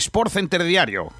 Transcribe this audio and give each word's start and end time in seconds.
Sport 0.00 0.30
Center 0.30 0.62
Diario. 0.64 1.12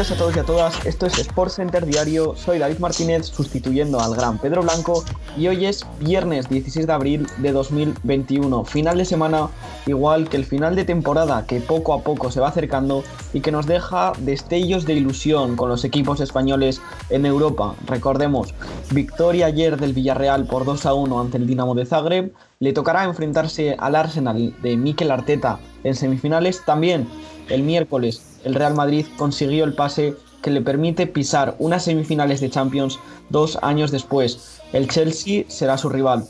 Días 0.00 0.12
a 0.12 0.16
todos 0.16 0.34
y 0.34 0.38
a 0.38 0.44
todas, 0.44 0.86
esto 0.86 1.04
es 1.04 1.18
Sports 1.18 1.56
Center 1.56 1.84
Diario, 1.84 2.34
soy 2.34 2.58
David 2.58 2.78
Martínez 2.78 3.26
sustituyendo 3.26 4.00
al 4.00 4.14
gran 4.14 4.38
Pedro 4.38 4.62
Blanco. 4.62 5.04
Y 5.36 5.48
hoy 5.48 5.66
es 5.66 5.84
viernes 5.98 6.48
16 6.48 6.86
de 6.86 6.92
abril 6.94 7.26
de 7.36 7.52
2021, 7.52 8.64
final 8.64 8.96
de 8.96 9.04
semana 9.04 9.50
igual 9.84 10.30
que 10.30 10.38
el 10.38 10.46
final 10.46 10.74
de 10.74 10.86
temporada 10.86 11.44
que 11.46 11.60
poco 11.60 11.92
a 11.92 12.00
poco 12.00 12.30
se 12.30 12.40
va 12.40 12.48
acercando 12.48 13.04
y 13.34 13.42
que 13.42 13.52
nos 13.52 13.66
deja 13.66 14.14
destellos 14.20 14.86
de 14.86 14.94
ilusión 14.94 15.54
con 15.54 15.68
los 15.68 15.84
equipos 15.84 16.20
españoles 16.20 16.80
en 17.10 17.26
Europa. 17.26 17.74
Recordemos, 17.86 18.54
victoria 18.92 19.46
ayer 19.46 19.76
del 19.76 19.92
Villarreal 19.92 20.46
por 20.46 20.64
2 20.64 20.86
a 20.86 20.94
1 20.94 21.20
ante 21.20 21.36
el 21.36 21.46
Dinamo 21.46 21.74
de 21.74 21.84
Zagreb, 21.84 22.32
le 22.58 22.72
tocará 22.72 23.04
enfrentarse 23.04 23.76
al 23.78 23.94
Arsenal 23.96 24.54
de 24.62 24.78
Mikel 24.78 25.10
Arteta 25.10 25.58
en 25.84 25.94
semifinales. 25.94 26.64
También 26.64 27.06
el 27.50 27.62
miércoles 27.62 28.29
el 28.44 28.54
Real 28.54 28.74
Madrid 28.74 29.06
consiguió 29.16 29.64
el 29.64 29.74
pase 29.74 30.14
que 30.42 30.50
le 30.50 30.62
permite 30.62 31.06
pisar 31.06 31.56
unas 31.58 31.84
semifinales 31.84 32.40
de 32.40 32.50
Champions 32.50 32.98
dos 33.28 33.58
años 33.62 33.90
después. 33.90 34.60
El 34.72 34.88
Chelsea 34.88 35.44
será 35.48 35.76
su 35.76 35.88
rival. 35.88 36.26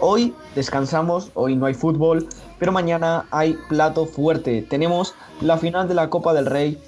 Hoy 0.00 0.34
descansamos, 0.54 1.30
hoy 1.34 1.56
no 1.56 1.66
hay 1.66 1.74
fútbol, 1.74 2.28
pero 2.58 2.72
mañana 2.72 3.26
hay 3.30 3.56
plato 3.68 4.06
fuerte. 4.06 4.62
Tenemos 4.62 5.14
la 5.40 5.58
final 5.58 5.88
de 5.88 5.94
la 5.94 6.10
Copa 6.10 6.34
del 6.34 6.46
Rey 6.46 6.78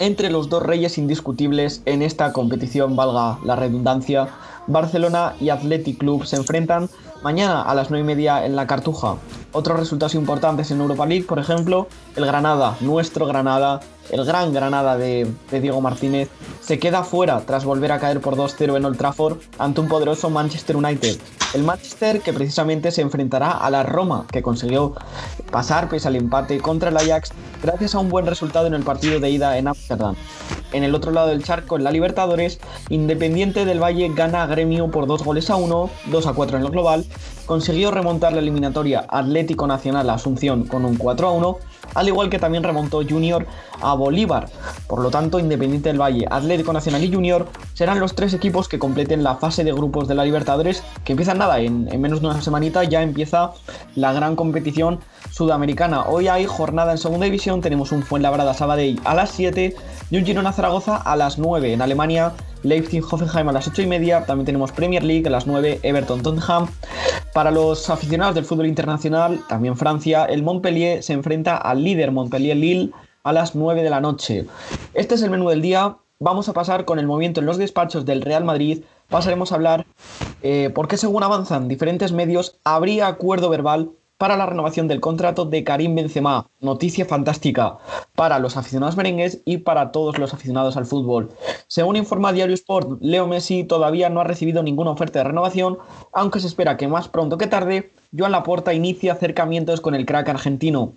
entre 0.00 0.30
los 0.30 0.48
dos 0.48 0.62
reyes 0.62 0.96
indiscutibles 0.96 1.82
en 1.84 2.02
esta 2.02 2.32
competición, 2.32 2.94
valga 2.94 3.38
la 3.44 3.56
redundancia. 3.56 4.28
Barcelona 4.68 5.34
y 5.40 5.48
Athletic 5.48 5.98
Club 5.98 6.24
se 6.24 6.36
enfrentan 6.36 6.88
mañana 7.22 7.62
a 7.62 7.74
las 7.74 7.90
9 7.90 8.02
y 8.02 8.06
media 8.06 8.44
en 8.44 8.56
la 8.56 8.66
Cartuja. 8.66 9.16
Otros 9.52 9.78
resultados 9.78 10.14
importantes 10.14 10.70
en 10.70 10.80
Europa 10.80 11.06
League, 11.06 11.24
por 11.24 11.38
ejemplo, 11.38 11.88
el 12.16 12.26
Granada, 12.26 12.76
nuestro 12.80 13.26
Granada, 13.26 13.80
el 14.10 14.24
gran 14.24 14.52
Granada 14.52 14.96
de, 14.96 15.30
Diego 15.50 15.80
Martínez, 15.80 16.28
se 16.60 16.78
queda 16.78 17.02
fuera 17.02 17.40
tras 17.40 17.64
volver 17.64 17.92
a 17.92 17.98
caer 17.98 18.20
por 18.20 18.36
2-0 18.36 18.76
en 18.76 18.84
Old 18.84 18.96
Trafford 18.96 19.38
ante 19.58 19.80
un 19.80 19.88
poderoso 19.88 20.30
Manchester 20.30 20.76
United. 20.76 21.18
El 21.54 21.64
Manchester 21.64 22.20
que 22.20 22.32
precisamente 22.32 22.90
se 22.90 23.00
enfrentará 23.00 23.52
a 23.52 23.70
la 23.70 23.82
Roma, 23.82 24.26
que 24.30 24.42
consiguió 24.42 24.94
pasar 25.50 25.88
pese 25.88 26.08
al 26.08 26.16
empate 26.16 26.58
contra 26.58 26.90
el 26.90 26.96
Ajax 26.96 27.30
gracias 27.62 27.94
a 27.94 27.98
un 27.98 28.10
buen 28.10 28.26
resultado 28.26 28.66
en 28.66 28.74
el 28.74 28.82
partido 28.82 29.18
de 29.18 29.30
ida 29.30 29.56
en 29.56 29.68
Amsterdam. 29.68 30.14
En 30.72 30.84
el 30.84 30.94
otro 30.94 31.10
lado 31.10 31.28
del 31.28 31.42
charco, 31.42 31.76
en 31.76 31.84
la 31.84 31.90
Libertadores, 31.90 32.60
Independiente 32.90 33.64
del 33.64 33.82
Valle 33.82 34.10
gana 34.14 34.42
a 34.42 34.46
Gremio 34.46 34.90
por 34.90 35.06
2 35.06 35.24
goles 35.24 35.48
a 35.48 35.56
1, 35.56 35.90
2 36.06 36.26
a 36.26 36.32
4 36.34 36.58
en 36.58 36.64
el 36.64 36.70
global, 36.70 37.06
consiguió 37.46 37.90
remontar 37.90 38.32
la 38.32 38.40
eliminatoria 38.40 39.06
Atlético 39.08 39.66
Nacional 39.66 40.10
Asunción 40.10 40.64
con 40.66 40.84
un 40.84 40.96
4 40.96 41.28
a 41.28 41.32
1 41.32 41.58
al 41.94 42.08
igual 42.08 42.30
que 42.30 42.38
también 42.38 42.62
remontó 42.62 43.02
Junior 43.08 43.46
a 43.80 43.94
Bolívar. 43.94 44.48
Por 44.86 45.00
lo 45.00 45.10
tanto, 45.10 45.38
Independiente 45.38 45.88
del 45.88 46.00
Valle, 46.00 46.26
Atlético 46.30 46.72
Nacional 46.72 47.02
y 47.02 47.12
Junior 47.12 47.48
serán 47.74 48.00
los 48.00 48.14
tres 48.14 48.34
equipos 48.34 48.68
que 48.68 48.78
completen 48.78 49.22
la 49.22 49.36
fase 49.36 49.64
de 49.64 49.72
grupos 49.72 50.08
de 50.08 50.14
la 50.14 50.24
Libertadores, 50.24 50.82
que 51.04 51.12
empiezan 51.12 51.38
nada, 51.38 51.60
en, 51.60 51.84
menos 52.00 52.20
de 52.20 52.26
una 52.26 52.40
semanita 52.40 52.84
ya 52.84 53.02
empieza 53.02 53.52
la 53.94 54.12
gran 54.12 54.36
competición 54.36 55.00
sudamericana. 55.30 56.04
Hoy 56.04 56.28
hay 56.28 56.46
jornada 56.46 56.92
en 56.92 56.98
segunda 56.98 57.24
división, 57.24 57.60
tenemos 57.60 57.92
un 57.92 58.02
Fuenlabrada 58.02 58.54
Sabadell 58.54 59.00
a 59.04 59.14
las 59.14 59.30
7 59.30 59.74
y 60.10 60.16
un 60.16 60.24
Girona 60.24 60.52
Zaragoza 60.52 60.96
a 60.96 61.16
las 61.16 61.38
9. 61.38 61.72
En 61.72 61.82
Alemania 61.82 62.32
Leipzig-Hoffenheim 62.62 63.48
a 63.48 63.52
las 63.52 63.68
8 63.68 63.82
y 63.82 63.86
media. 63.86 64.24
También 64.24 64.46
tenemos 64.46 64.72
Premier 64.72 65.02
League 65.02 65.26
a 65.26 65.30
las 65.30 65.46
9, 65.46 65.80
Everton-Tottenham. 65.82 66.68
Para 67.32 67.50
los 67.50 67.88
aficionados 67.90 68.34
del 68.34 68.44
fútbol 68.44 68.66
internacional, 68.66 69.40
también 69.48 69.76
Francia, 69.76 70.24
el 70.24 70.42
Montpellier 70.42 71.02
se 71.02 71.12
enfrenta 71.12 71.56
al 71.56 71.82
líder 71.82 72.10
Montpellier-Lille 72.10 72.90
a 73.22 73.32
las 73.32 73.54
9 73.54 73.82
de 73.82 73.90
la 73.90 74.00
noche. 74.00 74.46
Este 74.94 75.14
es 75.14 75.22
el 75.22 75.30
menú 75.30 75.48
del 75.48 75.62
día. 75.62 75.98
Vamos 76.20 76.48
a 76.48 76.52
pasar 76.52 76.84
con 76.84 76.98
el 76.98 77.06
movimiento 77.06 77.40
en 77.40 77.46
los 77.46 77.58
despachos 77.58 78.04
del 78.04 78.22
Real 78.22 78.44
Madrid. 78.44 78.82
Pasaremos 79.08 79.52
a 79.52 79.54
hablar 79.54 79.86
eh, 80.42 80.70
por 80.74 80.88
qué 80.88 80.96
según 80.96 81.22
avanzan 81.22 81.68
diferentes 81.68 82.12
medios 82.12 82.58
habría 82.64 83.06
acuerdo 83.06 83.48
verbal 83.48 83.90
para 84.18 84.36
la 84.36 84.46
renovación 84.46 84.88
del 84.88 85.00
contrato 85.00 85.44
de 85.46 85.64
Karim 85.64 85.94
Benzema. 85.94 86.50
Noticia 86.60 87.06
fantástica 87.06 87.78
para 88.16 88.40
los 88.40 88.56
aficionados 88.56 88.96
merengues 88.96 89.42
y 89.44 89.58
para 89.58 89.92
todos 89.92 90.18
los 90.18 90.34
aficionados 90.34 90.76
al 90.76 90.86
fútbol. 90.86 91.30
Según 91.68 91.94
informa 91.94 92.32
Diario 92.32 92.54
Sport, 92.54 93.00
Leo 93.00 93.28
Messi 93.28 93.62
todavía 93.62 94.08
no 94.08 94.20
ha 94.20 94.24
recibido 94.24 94.64
ninguna 94.64 94.90
oferta 94.90 95.20
de 95.20 95.24
renovación, 95.24 95.78
aunque 96.12 96.40
se 96.40 96.48
espera 96.48 96.76
que 96.76 96.88
más 96.88 97.08
pronto 97.08 97.38
que 97.38 97.46
tarde 97.46 97.92
Joan 98.16 98.32
Laporta 98.32 98.72
inicia 98.72 99.12
acercamientos 99.12 99.82
con 99.82 99.94
el 99.94 100.06
crack 100.06 100.30
argentino. 100.30 100.94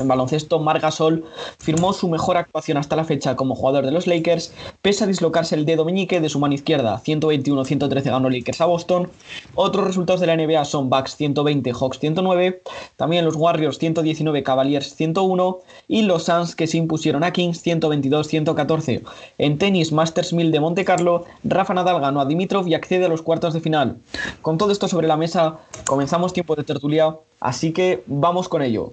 En 0.00 0.08
baloncesto, 0.08 0.58
Margasol 0.58 1.26
firmó 1.58 1.92
su 1.92 2.08
mejor 2.08 2.38
actuación 2.38 2.78
hasta 2.78 2.96
la 2.96 3.04
fecha 3.04 3.36
como 3.36 3.54
jugador 3.54 3.84
de 3.84 3.92
los 3.92 4.06
Lakers, 4.06 4.54
pese 4.80 5.04
a 5.04 5.06
dislocarse 5.06 5.54
el 5.54 5.66
dedo 5.66 5.84
meñique 5.84 6.18
de 6.18 6.30
su 6.30 6.38
mano 6.38 6.54
izquierda. 6.54 7.02
121-113 7.04 8.04
ganó 8.04 8.30
Lakers 8.30 8.62
a 8.62 8.64
Boston. 8.64 9.10
Otros 9.54 9.86
resultados 9.86 10.22
de 10.22 10.28
la 10.28 10.36
NBA 10.36 10.64
son 10.64 10.88
Bucks 10.88 11.16
120, 11.16 11.72
Hawks 11.74 11.98
109, 11.98 12.62
también 12.96 13.26
los 13.26 13.36
Warriors 13.36 13.78
119, 13.78 14.42
Cavaliers 14.42 14.79
101 14.84 15.58
y 15.88 16.02
los 16.02 16.24
Suns 16.24 16.54
que 16.54 16.66
se 16.66 16.76
impusieron 16.76 17.24
a 17.24 17.32
Kings 17.32 17.64
122-114. 17.64 19.02
En 19.38 19.58
tenis, 19.58 19.92
Masters 19.92 20.32
1000 20.32 20.50
de 20.50 20.60
Monte 20.60 20.84
Carlo, 20.84 21.24
Rafa 21.44 21.74
Nadal 21.74 22.00
ganó 22.00 22.20
a 22.20 22.26
Dimitrov 22.26 22.66
y 22.68 22.74
accede 22.74 23.06
a 23.06 23.08
los 23.08 23.22
cuartos 23.22 23.54
de 23.54 23.60
final. 23.60 23.96
Con 24.42 24.58
todo 24.58 24.72
esto 24.72 24.88
sobre 24.88 25.08
la 25.08 25.16
mesa, 25.16 25.58
comenzamos 25.86 26.32
tiempo 26.32 26.56
de 26.56 26.64
tertulia, 26.64 27.16
así 27.40 27.72
que 27.72 28.02
vamos 28.06 28.48
con 28.48 28.62
ello. 28.62 28.92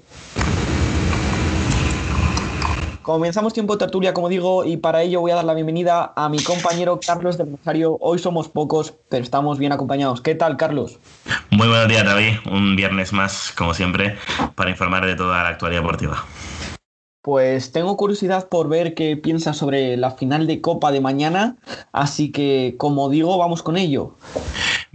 Comenzamos 3.07 3.53
tiempo 3.53 3.78
de 3.78 3.79
tertulia, 3.79 4.13
como 4.13 4.28
digo, 4.28 4.66
y 4.66 4.75
para 4.75 5.01
ello 5.01 5.22
voy 5.22 5.31
a 5.31 5.35
dar 5.35 5.45
la 5.45 5.53
bienvenida 5.53 6.12
a 6.13 6.28
mi 6.28 6.44
compañero 6.44 7.00
Carlos 7.00 7.38
del 7.38 7.51
Rosario. 7.51 7.95
Hoy 8.01 8.19
somos 8.19 8.50
pocos, 8.50 8.95
pero 9.07 9.23
estamos 9.23 9.59
bien 9.59 9.72
acompañados. 9.72 10.19
¿Qué 10.19 10.35
tal, 10.35 10.57
Carlos? 10.57 11.00
Muy 11.50 11.69
buenos 11.69 11.88
días, 11.88 12.03
David. 12.03 12.34
Un 12.51 12.75
viernes 12.75 13.13
más, 13.13 13.53
como 13.57 13.73
siempre, 13.73 14.17
para 14.56 14.72
informar 14.72 15.06
de 15.06 15.16
toda 15.16 15.41
la 15.41 15.47
actualidad 15.47 15.84
deportiva. 15.84 16.25
Pues 17.22 17.72
tengo 17.72 17.96
curiosidad 17.96 18.50
por 18.50 18.67
ver 18.67 18.94
qué 18.94 19.16
piensas 19.16 19.56
sobre 19.56 19.96
la 19.96 20.12
final 20.12 20.46
de 20.46 20.59
Copa 20.59 20.91
de 20.91 21.00
mañana, 21.00 21.56
así 21.94 22.34
que, 22.34 22.75
como 22.78 23.09
digo, 23.09 23.37
vamos 23.37 23.64
con 23.64 23.78
ello. 23.78 24.16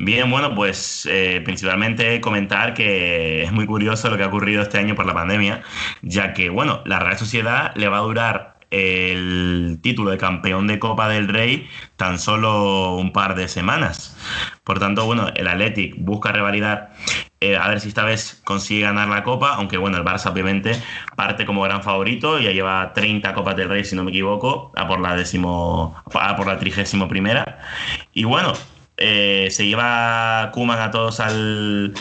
Bien, 0.05 0.29
bueno, 0.29 0.53
pues 0.53 1.07
eh, 1.09 1.41
principalmente 1.45 2.21
comentar 2.21 2.75
que 2.75 3.45
es 3.45 3.53
muy 3.53 3.67
curioso 3.67 4.11
lo 4.11 4.17
que 4.17 4.25
ha 4.25 4.27
ocurrido 4.27 4.61
este 4.61 4.79
año 4.79 4.97
por 4.97 5.07
la 5.07 5.15
pandemia, 5.15 5.63
ya 6.03 6.33
que, 6.33 6.51
bueno, 6.51 6.83
la 6.87 6.99
Real 6.99 7.17
Sociedad 7.17 7.73
le 7.77 7.87
va 7.87 7.99
a 7.99 8.01
durar 8.01 8.57
el 8.71 9.79
título 9.81 10.11
de 10.11 10.19
campeón 10.19 10.67
de 10.67 10.81
Copa 10.81 11.09
del 11.09 11.29
Rey 11.29 11.69
tan 11.95 12.19
solo 12.19 12.97
un 12.97 13.13
par 13.13 13.37
de 13.37 13.47
semanas. 13.47 14.17
Por 14.65 14.81
tanto, 14.81 15.07
bueno, 15.07 15.29
el 15.37 15.47
Athletic 15.47 15.95
busca 15.99 16.33
revalidar, 16.33 16.95
eh, 17.39 17.57
a 17.57 17.69
ver 17.69 17.79
si 17.79 17.87
esta 17.87 18.03
vez 18.03 18.43
consigue 18.45 18.83
ganar 18.83 19.07
la 19.07 19.23
Copa, 19.23 19.55
aunque 19.55 19.77
bueno, 19.77 19.99
el 19.99 20.05
Barça 20.05 20.33
obviamente 20.33 20.83
parte 21.15 21.47
como 21.47 21.63
gran 21.63 21.85
favorito, 21.85 22.41
ya 22.41 22.51
lleva 22.51 22.93
30 22.93 23.35
Copas 23.35 23.55
del 23.55 23.69
Rey, 23.69 23.85
si 23.85 23.95
no 23.95 24.03
me 24.03 24.11
equivoco, 24.11 24.73
a 24.75 24.89
por 24.89 25.01
la 25.01 25.15
décimo, 25.15 25.95
a 26.13 26.35
por 26.35 26.49
la 26.49 26.59
trigésimo 26.59 27.07
primera. 27.07 27.61
Y 28.13 28.25
bueno, 28.25 28.55
eh, 29.03 29.49
se 29.51 29.67
lleva 29.67 30.51
Kuman 30.53 30.79
a 30.79 30.91
todos 30.91 31.19
al, 31.21 31.93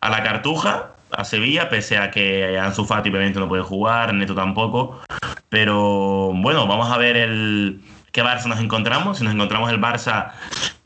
a 0.00 0.10
la 0.10 0.22
cartuja, 0.22 0.92
a 1.10 1.24
Sevilla, 1.24 1.68
pese 1.68 1.96
a 1.96 2.10
que 2.10 2.58
Ansu 2.58 2.84
Fati 2.84 3.08
obviamente 3.08 3.40
no 3.40 3.48
puede 3.48 3.62
jugar, 3.62 4.12
Neto 4.14 4.34
tampoco. 4.34 5.00
Pero 5.48 6.32
bueno, 6.34 6.66
vamos 6.66 6.90
a 6.90 6.98
ver 6.98 7.16
el, 7.16 7.80
qué 8.12 8.22
Barça 8.22 8.46
nos 8.46 8.60
encontramos, 8.60 9.18
si 9.18 9.24
nos 9.24 9.34
encontramos 9.34 9.70
el 9.70 9.80
Barça 9.80 10.32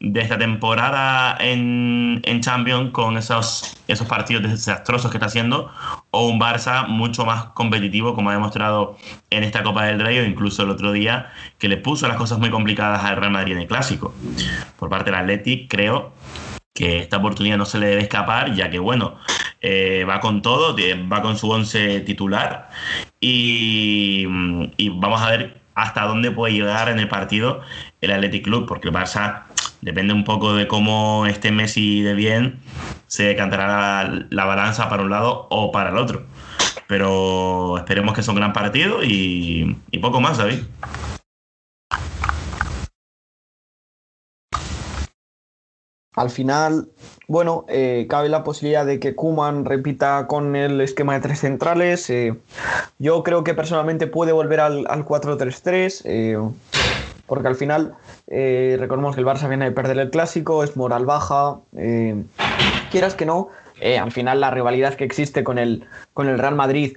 de 0.01 0.21
esta 0.21 0.39
temporada 0.39 1.37
en, 1.41 2.21
en 2.25 2.41
Champions 2.41 2.91
con 2.91 3.17
esos, 3.17 3.77
esos 3.89 4.07
partidos 4.07 4.43
desastrosos 4.43 5.11
que 5.11 5.17
está 5.17 5.27
haciendo, 5.27 5.71
o 6.11 6.27
un 6.27 6.41
Barça 6.41 6.87
mucho 6.87 7.25
más 7.25 7.47
competitivo, 7.47 8.15
como 8.15 8.31
ha 8.31 8.35
demostrado 8.35 8.97
en 9.31 9.45
esta 9.45 9.63
Copa 9.63 9.85
del 9.85 10.01
Rey, 10.01 10.19
o 10.19 10.25
incluso 10.25 10.63
el 10.63 10.71
otro 10.71 10.93
día, 10.93 11.33
que 11.59 11.69
le 11.69 11.77
puso 11.77 12.09
las 12.09 12.17
cosas 12.17 12.39
muy 12.39 12.51
complicadas 12.51 13.05
al 13.05 13.17
Real 13.17 13.33
Madrid 13.33 13.53
en 13.55 13.61
el 13.61 13.67
Clásico. 13.67 14.15
Por 14.79 14.89
parte 14.89 15.11
del 15.11 15.21
Athletic, 15.21 15.71
creo 15.71 16.13
que 16.75 16.99
esta 16.99 17.19
oportunidad 17.19 17.57
no 17.57 17.67
se 17.67 17.79
le 17.79 17.87
debe 17.87 18.03
escapar, 18.03 18.53
ya 18.53 18.69
que, 18.69 18.81
bueno, 18.81 19.17
eh, 19.61 20.05
va 20.07 20.21
con 20.21 20.43
todo, 20.43 20.77
va 21.11 21.23
con 21.23 21.39
su 21.39 21.49
once 21.49 22.01
titular 22.01 22.69
y, 23.19 24.27
vamos 24.27 25.23
a 25.23 25.31
ver 25.31 25.64
hasta 25.75 26.03
dónde 26.03 26.31
puede 26.31 26.55
llegar 26.55 26.89
en 26.89 26.99
el 26.99 27.09
partido 27.09 27.61
el 28.01 28.13
Athletic 28.13 28.45
Club, 28.45 28.67
porque 28.67 28.89
el 28.89 28.95
Barça 28.95 29.45
depende 29.81 30.15
un 30.15 30.25
poco 30.25 30.55
de 30.55 30.67
cómo 30.67 31.27
esté 31.27 31.51
Messi 31.51 32.03
de 32.03 32.15
bien, 32.15 32.59
se 33.07 33.25
decantará 33.25 33.67
la, 33.67 34.27
la 34.31 34.45
balanza 34.45 34.89
para 34.89 35.03
un 35.03 35.11
lado 35.11 35.47
o 35.51 35.73
para 35.73 35.91
el 35.91 35.97
otro. 35.97 36.25
Pero 36.87 37.79
esperemos 37.79 38.15
que 38.15 38.23
sea 38.23 38.33
un 38.33 38.41
gran 38.41 38.53
partido 38.53 39.03
y, 39.03 39.77
y 39.91 39.99
poco 39.99 40.21
más, 40.21 40.39
David. 40.39 40.61
Al 46.17 46.31
final, 46.31 46.89
bueno, 47.27 47.65
eh, 47.69 48.07
cabe 48.09 48.29
la 48.29 48.45
posibilidad 48.45 48.87
de 48.87 49.01
que 49.01 49.17
Kuman 49.17 49.65
repita 49.65 50.27
con 50.29 50.55
el 50.55 50.81
esquema 50.81 51.15
de 51.15 51.21
tres 51.21 51.41
centrales. 51.41 52.09
Eh, 52.09 52.35
yo 52.99 53.25
creo 53.25 53.43
que 53.43 53.55
personalmente 53.55 54.07
puede 54.07 54.31
volver 54.31 54.61
al, 54.61 54.87
al 54.89 55.05
4-3-3, 55.05 56.03
eh, 56.05 56.39
porque 57.27 57.49
al 57.49 57.57
final, 57.57 57.95
recordemos 58.29 59.15
que 59.17 59.23
el 59.23 59.27
Barça 59.27 59.49
viene 59.49 59.65
de 59.65 59.73
perder 59.73 59.99
el 59.99 60.11
clásico, 60.11 60.63
es 60.63 60.77
moral 60.77 61.05
baja. 61.05 61.59
quieras 62.91 63.15
que 63.15 63.27
no, 63.27 63.49
al 63.83 64.13
final 64.13 64.41
la 64.41 64.51
rivalidad 64.51 64.95
que 64.95 65.05
existe 65.05 65.43
con 65.43 65.59
el, 65.59 65.85
con 66.13 66.29
el 66.29 66.39
Real 66.39 66.55
Madrid 66.55 66.97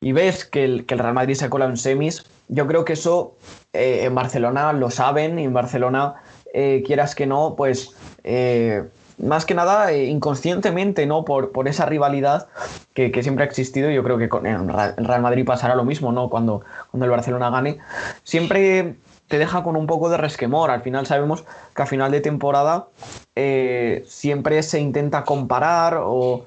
y 0.00 0.12
ves 0.12 0.44
que 0.44 0.64
el, 0.64 0.86
que 0.86 0.94
el 0.94 1.00
Real 1.00 1.14
Madrid 1.14 1.34
se 1.34 1.46
ha 1.46 1.50
colado 1.50 1.72
en 1.72 1.76
semis, 1.76 2.24
yo 2.46 2.68
creo 2.68 2.84
que 2.84 2.92
eso 2.92 3.36
en 3.72 4.14
Barcelona 4.14 4.72
lo 4.72 4.90
saben 4.90 5.40
y 5.40 5.44
en 5.44 5.52
Barcelona, 5.52 6.14
quieras 6.52 7.16
que 7.16 7.26
no, 7.26 7.54
pues 7.56 7.96
eh, 8.30 8.84
más 9.16 9.46
que 9.46 9.54
nada 9.54 9.90
eh, 9.90 10.04
inconscientemente, 10.04 11.06
¿no? 11.06 11.24
Por, 11.24 11.50
por 11.50 11.66
esa 11.66 11.86
rivalidad 11.86 12.46
que, 12.92 13.10
que, 13.10 13.22
siempre 13.22 13.42
ha 13.42 13.48
existido. 13.48 13.90
Yo 13.90 14.04
creo 14.04 14.18
que 14.18 14.28
con 14.28 14.46
el 14.46 14.68
Real 14.68 15.22
Madrid 15.22 15.46
pasará 15.46 15.74
lo 15.74 15.84
mismo, 15.84 16.12
¿no? 16.12 16.28
Cuando, 16.28 16.60
cuando 16.90 17.06
el 17.06 17.10
Barcelona 17.10 17.48
gane. 17.48 17.78
Siempre 18.24 18.96
te 19.28 19.38
deja 19.38 19.62
con 19.62 19.76
un 19.76 19.86
poco 19.86 20.10
de 20.10 20.18
resquemor. 20.18 20.70
Al 20.70 20.82
final 20.82 21.06
sabemos 21.06 21.44
que 21.74 21.82
a 21.82 21.86
final 21.86 22.12
de 22.12 22.20
temporada 22.20 22.88
eh, 23.34 24.04
siempre 24.06 24.62
se 24.62 24.78
intenta 24.78 25.24
comparar 25.24 25.98
o 26.02 26.44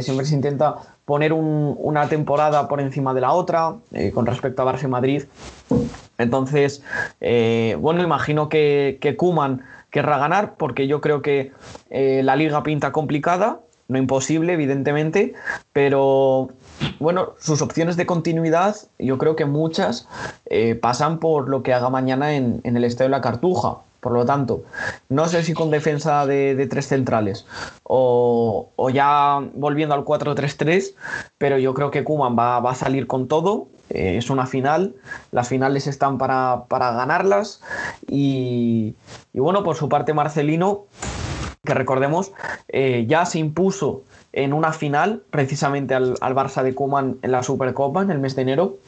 siempre 0.00 0.24
se 0.24 0.34
intenta 0.34 0.76
poner 1.04 1.34
un, 1.34 1.76
una 1.78 2.08
temporada 2.08 2.68
por 2.68 2.80
encima 2.80 3.12
de 3.12 3.20
la 3.20 3.32
otra 3.32 3.74
con 4.14 4.24
respecto 4.24 4.62
a 4.62 4.72
Barça 4.72 4.88
Madrid. 4.88 5.24
Entonces, 6.18 6.82
bueno, 7.20 8.02
imagino 8.02 8.48
que, 8.48 8.98
que 9.00 9.16
Kuman 9.16 9.62
querrá 9.92 10.18
ganar 10.18 10.56
porque 10.56 10.88
yo 10.88 11.00
creo 11.00 11.22
que 11.22 11.52
eh, 11.90 12.22
la 12.24 12.34
liga 12.34 12.64
pinta 12.64 12.90
complicada, 12.90 13.60
no 13.86 13.98
imposible, 13.98 14.54
evidentemente, 14.54 15.34
pero 15.72 16.48
bueno, 16.98 17.34
sus 17.38 17.62
opciones 17.62 17.96
de 17.96 18.06
continuidad, 18.06 18.74
yo 18.98 19.18
creo 19.18 19.36
que 19.36 19.44
muchas 19.44 20.08
eh, 20.46 20.74
pasan 20.74 21.20
por 21.20 21.48
lo 21.48 21.62
que 21.62 21.74
haga 21.74 21.90
mañana 21.90 22.34
en, 22.34 22.60
el 22.64 22.84
Estadio 22.84 23.10
de 23.10 23.16
la 23.16 23.20
Cartuja. 23.20 23.78
Por 24.00 24.12
lo 24.12 24.24
tanto, 24.24 24.64
no 25.08 25.28
sé 25.28 25.44
si 25.44 25.54
con 25.54 25.70
defensa 25.70 26.26
de, 26.26 26.66
tres 26.68 26.88
centrales 26.88 27.46
o, 27.84 28.68
ya 28.92 29.40
volviendo 29.54 29.94
al 29.94 30.04
4-3-3, 30.04 30.94
pero 31.38 31.56
yo 31.56 31.72
creo 31.72 31.92
que 31.92 32.02
Kuman 32.02 32.36
va 32.36 32.68
a 32.68 32.74
salir 32.74 33.06
con 33.06 33.28
todo 33.28 33.68
eh, 33.92 34.16
es 34.16 34.30
una 34.30 34.46
final, 34.46 34.94
las 35.30 35.48
finales 35.48 35.86
están 35.86 36.18
para, 36.18 36.64
para 36.68 36.92
ganarlas 36.92 37.60
y, 38.08 38.94
bueno, 39.34 39.62
por 39.62 39.76
su 39.76 39.88
parte 39.88 40.14
Marcelino, 40.14 40.86
que 41.64 41.74
recordemos, 41.74 42.32
eh, 42.68 43.04
ya 43.06 43.24
se 43.24 43.38
impuso 43.38 44.02
en 44.32 44.52
una 44.52 44.72
final 44.72 45.22
precisamente 45.30 45.94
al, 45.94 46.14
al 46.20 46.34
Barça 46.34 46.62
de 46.62 46.74
Kuman 46.74 47.18
en 47.22 47.30
la 47.30 47.42
Supercopa 47.42 48.02
en 48.02 48.10
el 48.10 48.18
mes 48.18 48.34
de 48.34 48.42
enero. 48.42 48.78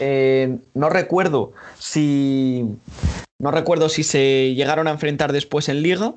Eh, 0.00 0.58
no 0.72 0.88
recuerdo 0.88 1.52
si 1.78 2.64
no 3.38 3.50
recuerdo 3.50 3.88
si 3.88 4.02
se 4.02 4.54
llegaron 4.54 4.88
a 4.88 4.92
enfrentar 4.92 5.32
después 5.32 5.68
en 5.68 5.82
Liga, 5.82 6.14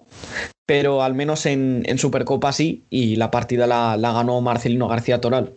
pero 0.66 1.04
al 1.04 1.14
menos 1.14 1.46
en, 1.46 1.84
en 1.86 1.98
Supercopa 1.98 2.54
sí, 2.54 2.86
y 2.90 3.18
la 3.18 3.32
partida 3.32 3.68
la, 3.68 3.98
la 3.98 4.14
ganó 4.14 4.40
Marcelino 4.42 4.88
García 4.88 5.20
Toral. 5.20 5.54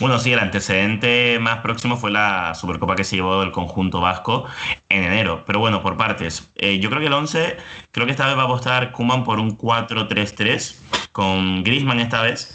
Bueno, 0.00 0.18
sí, 0.18 0.32
el 0.32 0.40
antecedente 0.40 1.38
más 1.40 1.58
próximo 1.58 1.96
fue 1.96 2.10
la 2.10 2.54
Supercopa 2.54 2.96
que 2.96 3.04
se 3.04 3.16
llevó 3.16 3.42
el 3.42 3.52
conjunto 3.52 4.00
vasco 4.00 4.44
en 4.88 5.04
enero. 5.04 5.44
Pero 5.46 5.60
bueno, 5.60 5.82
por 5.82 5.96
partes. 5.96 6.50
Eh, 6.56 6.80
yo 6.80 6.90
creo 6.90 7.00
que 7.00 7.06
el 7.06 7.12
11, 7.12 7.56
creo 7.92 8.06
que 8.06 8.12
esta 8.12 8.26
vez 8.26 8.36
va 8.36 8.42
a 8.42 8.44
apostar 8.46 8.90
Kuman 8.92 9.22
por 9.22 9.38
un 9.38 9.56
4-3-3, 9.56 11.10
con 11.12 11.62
Grisman 11.62 12.00
esta 12.00 12.22
vez. 12.22 12.54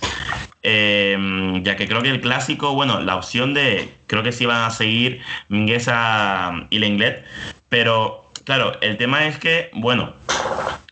Eh, 0.62 1.62
ya 1.64 1.78
que 1.78 1.88
creo 1.88 2.02
que 2.02 2.10
el 2.10 2.20
clásico, 2.20 2.74
bueno, 2.74 3.00
la 3.00 3.16
opción 3.16 3.54
de, 3.54 3.94
creo 4.08 4.24
que 4.24 4.34
sí 4.34 4.46
van 4.46 4.64
a 4.64 4.70
seguir 4.72 5.22
Mingueza 5.48 6.52
y 6.70 6.80
Lenglet, 6.80 7.24
pero 7.70 8.30
claro, 8.44 8.74
el 8.82 8.98
tema 8.98 9.26
es 9.26 9.38
que, 9.38 9.70
bueno, 9.74 10.14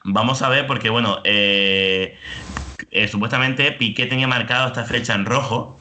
vamos 0.05 0.41
a 0.41 0.50
ver 0.50 0.67
porque, 0.67 0.89
bueno, 0.89 1.19
eh, 1.25 2.17
eh, 2.91 3.07
supuestamente 3.07 3.71
Piqué 3.73 4.05
tenía 4.05 4.27
marcado 4.27 4.67
esta 4.67 4.85
fecha 4.85 5.13
en 5.15 5.25
rojo, 5.25 5.77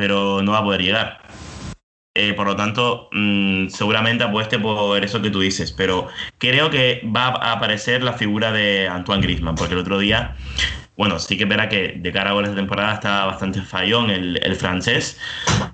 pero 0.00 0.40
no 0.40 0.52
va 0.52 0.60
a 0.60 0.64
poder 0.64 0.80
llegar. 0.80 1.18
Eh, 2.14 2.32
por 2.32 2.46
lo 2.46 2.56
tanto, 2.56 3.10
mmm, 3.12 3.68
seguramente 3.68 4.24
apueste 4.24 4.58
por 4.58 5.04
eso 5.04 5.20
que 5.20 5.28
tú 5.28 5.40
dices, 5.40 5.72
pero 5.72 6.08
creo 6.38 6.70
que 6.70 7.02
va 7.14 7.26
a 7.26 7.52
aparecer 7.52 8.02
la 8.02 8.14
figura 8.14 8.50
de 8.50 8.88
Antoine 8.88 9.22
Griezmann, 9.22 9.56
porque 9.56 9.74
el 9.74 9.80
otro 9.80 9.98
día 9.98 10.36
bueno, 11.00 11.18
sí 11.18 11.38
que 11.38 11.46
verá 11.46 11.70
que 11.70 11.94
de 11.96 12.12
cara 12.12 12.28
a 12.28 12.32
goles 12.34 12.50
de 12.50 12.56
temporada 12.56 12.92
está 12.92 13.24
bastante 13.24 13.62
fallón 13.62 14.10
el, 14.10 14.54
francés. 14.56 15.18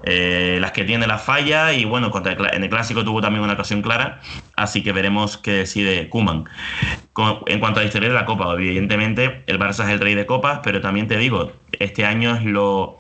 Eh, 0.05 0.59
las 0.61 0.71
que 0.71 0.85
tiene 0.85 1.05
la 1.09 1.19
falla 1.19 1.73
y 1.73 1.85
bueno, 1.85 2.13
en 2.53 2.63
el 2.63 2.71
clásico 2.71 3.05
tuvo 3.05 3.21
también 3.21 3.43
una 3.43 3.55
ocasión 3.55 3.83
clara, 3.83 4.21
así 4.55 4.85
que 4.85 4.93
veremos 4.93 5.37
qué 5.37 5.51
decide 5.51 6.09
Kuman. 6.11 6.45
En 7.47 7.59
cuanto 7.59 7.81
a 7.81 7.83
la 7.83 7.87
historia 7.89 8.09
de 8.09 8.15
la 8.15 8.25
Copa, 8.25 8.53
evidentemente 8.53 9.43
el 9.49 9.59
Barça 9.59 9.83
es 9.83 9.91
el 9.91 9.99
rey 9.99 10.15
de 10.15 10.27
copas, 10.27 10.61
pero 10.63 10.81
también 10.81 11.09
te 11.09 11.17
digo, 11.17 11.53
este 11.81 12.05
año 12.05 12.35
es 12.37 12.45
lo 12.45 12.99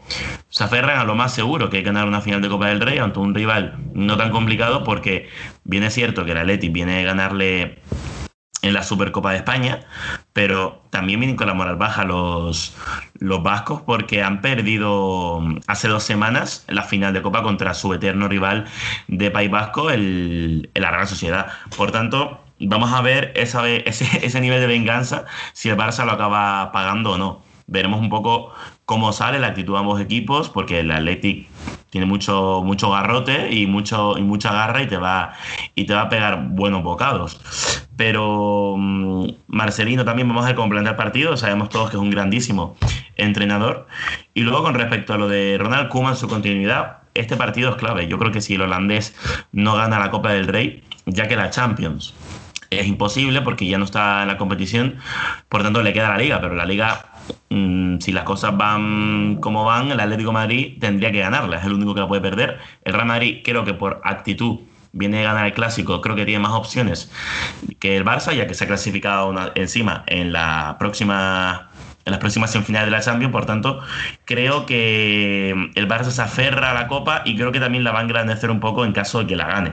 se 0.48 0.64
aferran 0.64 0.98
a 0.98 1.04
lo 1.04 1.14
más 1.14 1.34
seguro, 1.34 1.70
que 1.70 1.78
que 1.78 1.82
ganar 1.82 2.06
una 2.08 2.20
final 2.20 2.40
de 2.40 2.48
Copa 2.48 2.68
del 2.68 2.80
Rey 2.80 2.98
ante 2.98 3.18
un 3.18 3.34
rival 3.34 3.76
no 3.92 4.16
tan 4.16 4.30
complicado, 4.30 4.84
porque 4.84 5.28
viene 5.64 5.90
cierto 5.90 6.24
que 6.24 6.32
el 6.32 6.38
Atleti 6.38 6.68
viene 6.68 7.00
a 7.00 7.04
ganarle 7.04 7.78
en 8.62 8.74
la 8.74 8.82
Supercopa 8.82 9.30
de 9.30 9.38
España, 9.38 9.80
pero 10.32 10.82
también 10.90 11.20
vienen 11.20 11.36
con 11.36 11.46
la 11.46 11.54
moral 11.54 11.76
baja 11.76 12.04
los, 12.04 12.74
los 13.14 13.42
vascos 13.42 13.82
porque 13.82 14.22
han 14.22 14.40
perdido 14.40 15.42
hace 15.66 15.88
dos 15.88 16.02
semanas 16.02 16.64
la 16.68 16.82
final 16.82 17.12
de 17.12 17.22
Copa 17.22 17.42
contra 17.42 17.74
su 17.74 17.92
eterno 17.92 18.28
rival 18.28 18.66
de 19.08 19.30
País 19.30 19.50
Vasco, 19.50 19.90
el, 19.90 20.70
la 20.74 20.90
Real 20.90 21.06
Sociedad. 21.06 21.48
Por 21.76 21.92
tanto, 21.92 22.40
vamos 22.58 22.92
a 22.92 23.02
ver 23.02 23.32
ese, 23.36 23.84
ese 23.88 24.40
nivel 24.40 24.60
de 24.60 24.66
venganza, 24.66 25.26
si 25.52 25.68
el 25.68 25.76
Barça 25.76 26.04
lo 26.04 26.12
acaba 26.12 26.72
pagando 26.72 27.12
o 27.12 27.18
no. 27.18 27.45
Veremos 27.66 28.00
un 28.00 28.10
poco 28.10 28.52
cómo 28.84 29.12
sale 29.12 29.38
la 29.38 29.48
actitud 29.48 29.72
de 29.74 29.80
ambos 29.80 30.00
equipos, 30.00 30.48
porque 30.48 30.80
el 30.80 30.90
Athletic 30.90 31.48
tiene 31.90 32.06
mucho, 32.06 32.62
mucho 32.64 32.90
garrote 32.90 33.52
y, 33.52 33.66
mucho, 33.66 34.16
y 34.18 34.22
mucha 34.22 34.52
garra 34.52 34.82
y 34.82 34.86
te, 34.86 34.98
va, 34.98 35.32
y 35.74 35.84
te 35.84 35.94
va 35.94 36.02
a 36.02 36.08
pegar 36.08 36.48
buenos 36.50 36.82
bocados. 36.82 37.40
Pero 37.96 38.72
um, 38.72 39.26
Marcelino 39.48 40.04
también 40.04 40.28
vamos 40.28 40.44
a 40.44 40.48
ver 40.48 40.56
cómo 40.56 40.68
plantea 40.68 40.92
el 40.92 40.96
partido, 40.96 41.36
sabemos 41.36 41.68
todos 41.68 41.90
que 41.90 41.96
es 41.96 42.02
un 42.02 42.10
grandísimo 42.10 42.76
entrenador. 43.16 43.86
Y 44.34 44.42
luego 44.42 44.62
con 44.62 44.74
respecto 44.74 45.14
a 45.14 45.18
lo 45.18 45.28
de 45.28 45.56
Ronald 45.58 45.88
Koeman, 45.88 46.16
su 46.16 46.28
continuidad, 46.28 46.98
este 47.14 47.36
partido 47.36 47.70
es 47.70 47.76
clave. 47.76 48.06
Yo 48.06 48.18
creo 48.18 48.30
que 48.30 48.40
si 48.40 48.54
el 48.54 48.62
holandés 48.62 49.14
no 49.52 49.74
gana 49.74 49.98
la 49.98 50.10
Copa 50.10 50.32
del 50.32 50.46
Rey, 50.46 50.84
ya 51.06 51.28
que 51.28 51.36
la 51.36 51.50
Champions 51.50 52.14
es 52.70 52.86
imposible 52.86 53.42
porque 53.42 53.66
ya 53.66 53.78
no 53.78 53.84
está 53.84 54.22
en 54.22 54.28
la 54.28 54.36
competición, 54.36 54.96
por 55.48 55.62
tanto 55.62 55.82
le 55.82 55.92
queda 55.92 56.10
la 56.10 56.18
liga, 56.18 56.40
pero 56.40 56.54
la 56.54 56.66
liga 56.66 57.15
mmm, 57.50 57.98
si 57.98 58.12
las 58.12 58.24
cosas 58.24 58.56
van 58.56 59.36
como 59.40 59.64
van, 59.64 59.90
el 59.90 60.00
Atlético 60.00 60.30
de 60.30 60.34
Madrid 60.34 60.78
tendría 60.80 61.12
que 61.12 61.20
ganarla, 61.20 61.58
es 61.58 61.64
el 61.64 61.72
único 61.72 61.94
que 61.94 62.00
la 62.00 62.08
puede 62.08 62.22
perder. 62.22 62.58
El 62.84 62.92
Real 62.94 63.06
Madrid 63.06 63.40
creo 63.44 63.64
que 63.64 63.74
por 63.74 64.00
actitud 64.04 64.60
viene 64.92 65.20
a 65.20 65.32
ganar 65.32 65.46
el 65.46 65.52
clásico, 65.52 66.00
creo 66.00 66.16
que 66.16 66.24
tiene 66.24 66.40
más 66.40 66.52
opciones 66.52 67.12
que 67.80 67.96
el 67.96 68.04
Barça, 68.04 68.34
ya 68.34 68.46
que 68.46 68.54
se 68.54 68.64
ha 68.64 68.66
clasificado 68.66 69.34
encima 69.54 70.04
en 70.06 70.32
la 70.32 70.76
próxima 70.78 71.70
en 72.06 72.12
las 72.12 72.20
próximas 72.20 72.52
semifinales 72.52 72.86
de 72.86 72.92
la 72.92 73.00
Champions. 73.00 73.32
Por 73.32 73.46
tanto, 73.46 73.80
creo 74.24 74.64
que 74.64 75.50
el 75.74 75.88
Barça 75.88 76.10
se 76.10 76.22
aferra 76.22 76.70
a 76.70 76.74
la 76.74 76.86
Copa 76.86 77.22
y 77.24 77.36
creo 77.36 77.52
que 77.52 77.60
también 77.60 77.84
la 77.84 77.90
va 77.90 77.98
a 77.98 78.02
engrandecer 78.02 78.50
un 78.50 78.60
poco 78.60 78.84
en 78.84 78.92
caso 78.92 79.18
de 79.18 79.26
que 79.26 79.36
la 79.36 79.46
gane. 79.46 79.72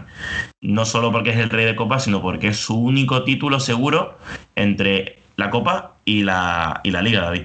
No 0.60 0.86
solo 0.86 1.12
porque 1.12 1.30
es 1.30 1.38
el 1.38 1.52
rey 1.52 1.66
de 1.66 1.76
Copa, 1.76 2.00
sino 2.00 2.22
porque 2.22 2.50
es 2.50 2.58
su 2.58 2.76
único 2.76 3.24
título 3.24 3.60
seguro 3.60 4.18
entre 4.56 5.23
la 5.36 5.50
Copa 5.50 5.96
y 6.06 6.24
la, 6.24 6.82
y 6.84 6.92
la 6.92 7.02
Liga, 7.02 7.22
David. 7.22 7.44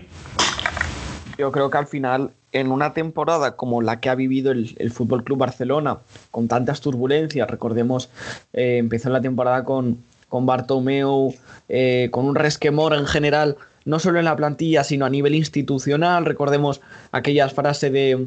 Yo 1.38 1.52
creo 1.52 1.70
que 1.70 1.78
al 1.78 1.86
final, 1.86 2.32
en 2.52 2.72
una 2.72 2.92
temporada 2.92 3.54
como 3.56 3.80
la 3.80 4.00
que 4.00 4.10
ha 4.10 4.14
vivido 4.14 4.50
el, 4.50 4.74
el 4.78 4.90
Fútbol 4.90 5.22
Club 5.22 5.38
Barcelona, 5.38 5.98
con 6.30 6.48
tantas 6.48 6.80
turbulencias, 6.80 7.48
recordemos, 7.48 8.10
eh, 8.52 8.78
empezó 8.78 9.08
la 9.10 9.20
temporada 9.20 9.64
con, 9.64 9.98
con 10.28 10.46
Bartomeu, 10.46 11.34
eh, 11.68 12.08
con 12.10 12.26
un 12.26 12.34
resquemor 12.34 12.94
en 12.94 13.06
general, 13.06 13.56
no 13.84 13.98
solo 13.98 14.18
en 14.18 14.24
la 14.24 14.36
plantilla, 14.36 14.84
sino 14.84 15.06
a 15.06 15.10
nivel 15.10 15.34
institucional. 15.34 16.24
Recordemos 16.24 16.80
aquellas 17.12 17.54
frases 17.54 17.92
de 17.92 18.26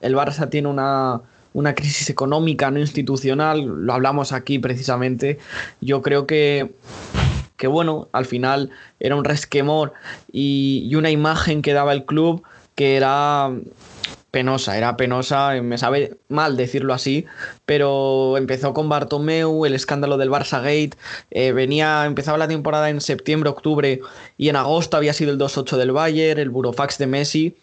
el 0.00 0.14
Barça 0.14 0.48
tiene 0.48 0.68
una, 0.68 1.20
una 1.52 1.74
crisis 1.74 2.08
económica, 2.08 2.70
no 2.70 2.78
institucional, 2.78 3.62
lo 3.62 3.92
hablamos 3.92 4.32
aquí 4.32 4.58
precisamente. 4.58 5.38
Yo 5.80 6.00
creo 6.00 6.26
que 6.26 6.72
que 7.62 7.68
bueno, 7.68 8.08
al 8.10 8.24
final 8.24 8.70
era 8.98 9.14
un 9.14 9.22
resquemor 9.22 9.92
y, 10.32 10.82
y, 10.90 10.96
una 10.96 11.12
imagen 11.12 11.62
que 11.62 11.72
daba 11.72 11.92
el 11.92 12.04
club 12.04 12.42
que 12.74 12.96
era 12.96 13.52
penosa, 14.32 14.76
era 14.76 14.96
penosa, 14.96 15.52
me 15.62 15.78
sabe 15.78 16.16
mal 16.28 16.56
decirlo 16.56 16.92
así, 16.92 17.24
pero 17.66 18.36
empezó 18.36 18.74
con 18.74 18.88
Bartomeu, 18.88 19.64
el 19.64 19.74
escándalo 19.74 20.16
del 20.16 20.28
Barça 20.28 20.58
Gate, 20.58 20.96
eh, 21.30 21.52
venía, 21.52 22.04
empezaba 22.04 22.36
la 22.36 22.48
temporada 22.48 22.90
en 22.90 23.00
septiembre, 23.00 23.50
octubre 23.50 24.00
y 24.38 24.48
en 24.48 24.56
agosto 24.56 24.96
había 24.96 25.12
sido 25.12 25.30
el 25.30 25.38
2-8 25.38 25.76
del 25.76 25.92
Bayern, 25.92 26.40
el 26.40 26.50
Burofax 26.50 26.98
de 26.98 27.06
Messi. 27.06 27.56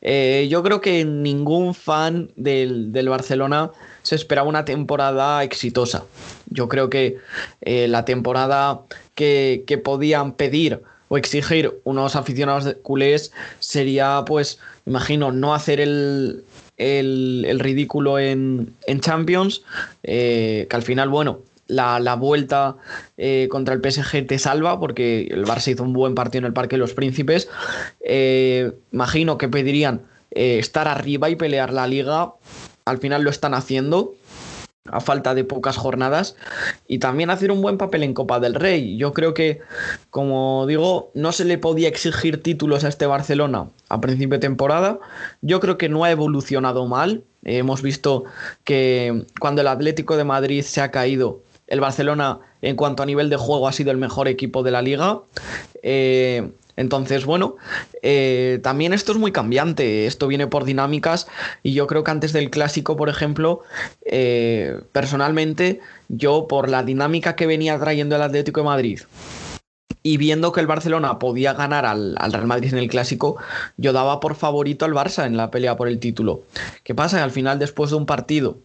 Eh, 0.00 0.48
yo 0.50 0.64
creo 0.64 0.80
que 0.80 1.04
ningún 1.04 1.74
fan 1.74 2.32
del, 2.34 2.90
del, 2.90 3.08
Barcelona 3.08 3.70
se 4.02 4.14
esperaba 4.14 4.48
una 4.48 4.64
temporada 4.64 5.42
exitosa. 5.44 6.04
Yo 6.50 6.68
creo 6.68 6.90
que 6.90 7.18
eh, 7.60 7.88
la 7.88 8.04
temporada 8.04 8.80
que, 9.14 9.64
que 9.66 9.78
podían 9.78 10.32
pedir 10.32 10.80
o 11.08 11.16
exigir 11.16 11.80
unos 11.84 12.16
aficionados 12.16 12.64
de 12.64 12.74
culés 12.74 13.32
sería, 13.58 14.22
pues, 14.26 14.58
imagino, 14.86 15.32
no 15.32 15.54
hacer 15.54 15.80
el, 15.80 16.44
el, 16.76 17.44
el 17.48 17.58
ridículo 17.60 18.18
en, 18.18 18.74
en 18.86 19.00
Champions, 19.00 19.62
eh, 20.02 20.66
que 20.68 20.76
al 20.76 20.82
final, 20.82 21.08
bueno, 21.08 21.40
la, 21.66 22.00
la 22.00 22.14
vuelta 22.14 22.76
eh, 23.16 23.48
contra 23.50 23.74
el 23.74 23.82
PSG 23.82 24.26
te 24.26 24.38
salva, 24.38 24.78
porque 24.80 25.28
el 25.30 25.44
Barça 25.44 25.72
hizo 25.72 25.82
un 25.82 25.92
buen 25.92 26.14
partido 26.14 26.40
en 26.40 26.46
el 26.46 26.52
Parque 26.52 26.76
de 26.76 26.80
los 26.80 26.94
Príncipes. 26.94 27.48
Imagino 28.92 29.36
que 29.36 29.48
pedirían 29.48 30.02
estar 30.30 30.88
arriba 30.88 31.28
y 31.30 31.36
pelear 31.36 31.72
la 31.72 31.86
liga. 31.86 32.32
Al 32.88 32.98
final 32.98 33.22
lo 33.22 33.30
están 33.30 33.54
haciendo 33.54 34.14
a 34.90 35.00
falta 35.00 35.34
de 35.34 35.44
pocas 35.44 35.76
jornadas 35.76 36.36
y 36.86 36.98
también 36.98 37.30
hacer 37.30 37.50
un 37.52 37.60
buen 37.60 37.78
papel 37.78 38.02
en 38.02 38.14
Copa 38.14 38.40
del 38.40 38.54
Rey. 38.54 38.96
Yo 38.96 39.12
creo 39.12 39.34
que, 39.34 39.60
como 40.10 40.66
digo, 40.66 41.10
no 41.14 41.32
se 41.32 41.44
le 41.44 41.58
podía 41.58 41.88
exigir 41.88 42.42
títulos 42.42 42.84
a 42.84 42.88
este 42.88 43.06
Barcelona 43.06 43.68
a 43.88 44.00
principio 44.00 44.36
de 44.36 44.40
temporada. 44.40 44.98
Yo 45.42 45.60
creo 45.60 45.78
que 45.78 45.88
no 45.88 46.04
ha 46.04 46.10
evolucionado 46.10 46.86
mal. 46.86 47.22
hemos 47.44 47.82
visto 47.82 48.24
que 48.64 49.24
cuando 49.40 49.60
el 49.60 49.68
Atlético 49.68 50.16
de 50.16 50.24
Madrid 50.24 50.62
se 50.62 50.80
ha 50.80 50.90
caído, 50.90 51.42
el 51.66 51.80
Barcelona 51.80 52.40
en 52.62 52.76
cuanto 52.76 53.02
a 53.02 53.06
nivel 53.06 53.30
de 53.30 53.36
juego 53.36 53.68
ha 53.68 53.72
sido 53.72 53.90
el 53.90 53.98
mejor 53.98 54.26
equipo 54.26 54.62
de 54.62 54.70
la 54.70 54.82
liga. 54.82 55.20
Eh, 55.82 56.50
entonces, 56.78 57.24
bueno, 57.24 57.56
eh, 58.02 58.60
también 58.62 58.92
esto 58.92 59.10
es 59.10 59.18
muy 59.18 59.32
cambiante, 59.32 60.06
esto 60.06 60.28
viene 60.28 60.46
por 60.46 60.64
dinámicas 60.64 61.26
y 61.64 61.72
yo 61.72 61.88
creo 61.88 62.04
que 62.04 62.12
antes 62.12 62.32
del 62.32 62.50
clásico, 62.50 62.96
por 62.96 63.08
ejemplo, 63.08 63.62
eh, 64.06 64.78
personalmente, 64.92 65.80
yo 66.06 66.46
por 66.46 66.68
la 66.68 66.84
dinámica 66.84 67.34
que 67.34 67.48
venía 67.48 67.76
trayendo 67.80 68.14
el 68.14 68.22
Atlético 68.22 68.60
de 68.60 68.66
Madrid, 68.66 69.00
y 70.04 70.16
viendo 70.18 70.52
que 70.52 70.60
el 70.60 70.68
Barcelona 70.68 71.18
podía 71.18 71.52
ganar 71.52 71.84
al, 71.84 72.14
al, 72.18 72.32
Real 72.32 72.46
Madrid 72.46 72.72
en 72.72 72.78
el 72.78 72.88
clásico, 72.88 73.36
yo 73.76 73.92
daba 73.92 74.20
por 74.20 74.36
favorito 74.36 74.84
al 74.84 74.92
Barça 74.92 75.26
en 75.26 75.36
la 75.36 75.50
pelea 75.50 75.76
por 75.76 75.88
el 75.88 75.98
título. 75.98 76.44
¿Qué 76.84 76.94
pasa? 76.94 77.24
Al 77.24 77.32
final, 77.32 77.58
después 77.58 77.90
de 77.90 77.96
un 77.96 78.06
partido 78.06 78.58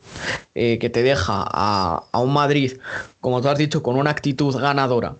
eh, 0.53 0.77
que 0.77 0.91
te 0.91 1.01
deja 1.01 1.43
a, 1.43 2.03
a, 2.11 2.19
un 2.19 2.31
Madrid, 2.31 2.77
como 3.19 3.41
tú 3.41 3.49
has 3.49 3.57
dicho, 3.57 3.81
con 3.81 3.95
una 3.97 4.11
actitud 4.11 4.55
ganadora. 4.55 5.15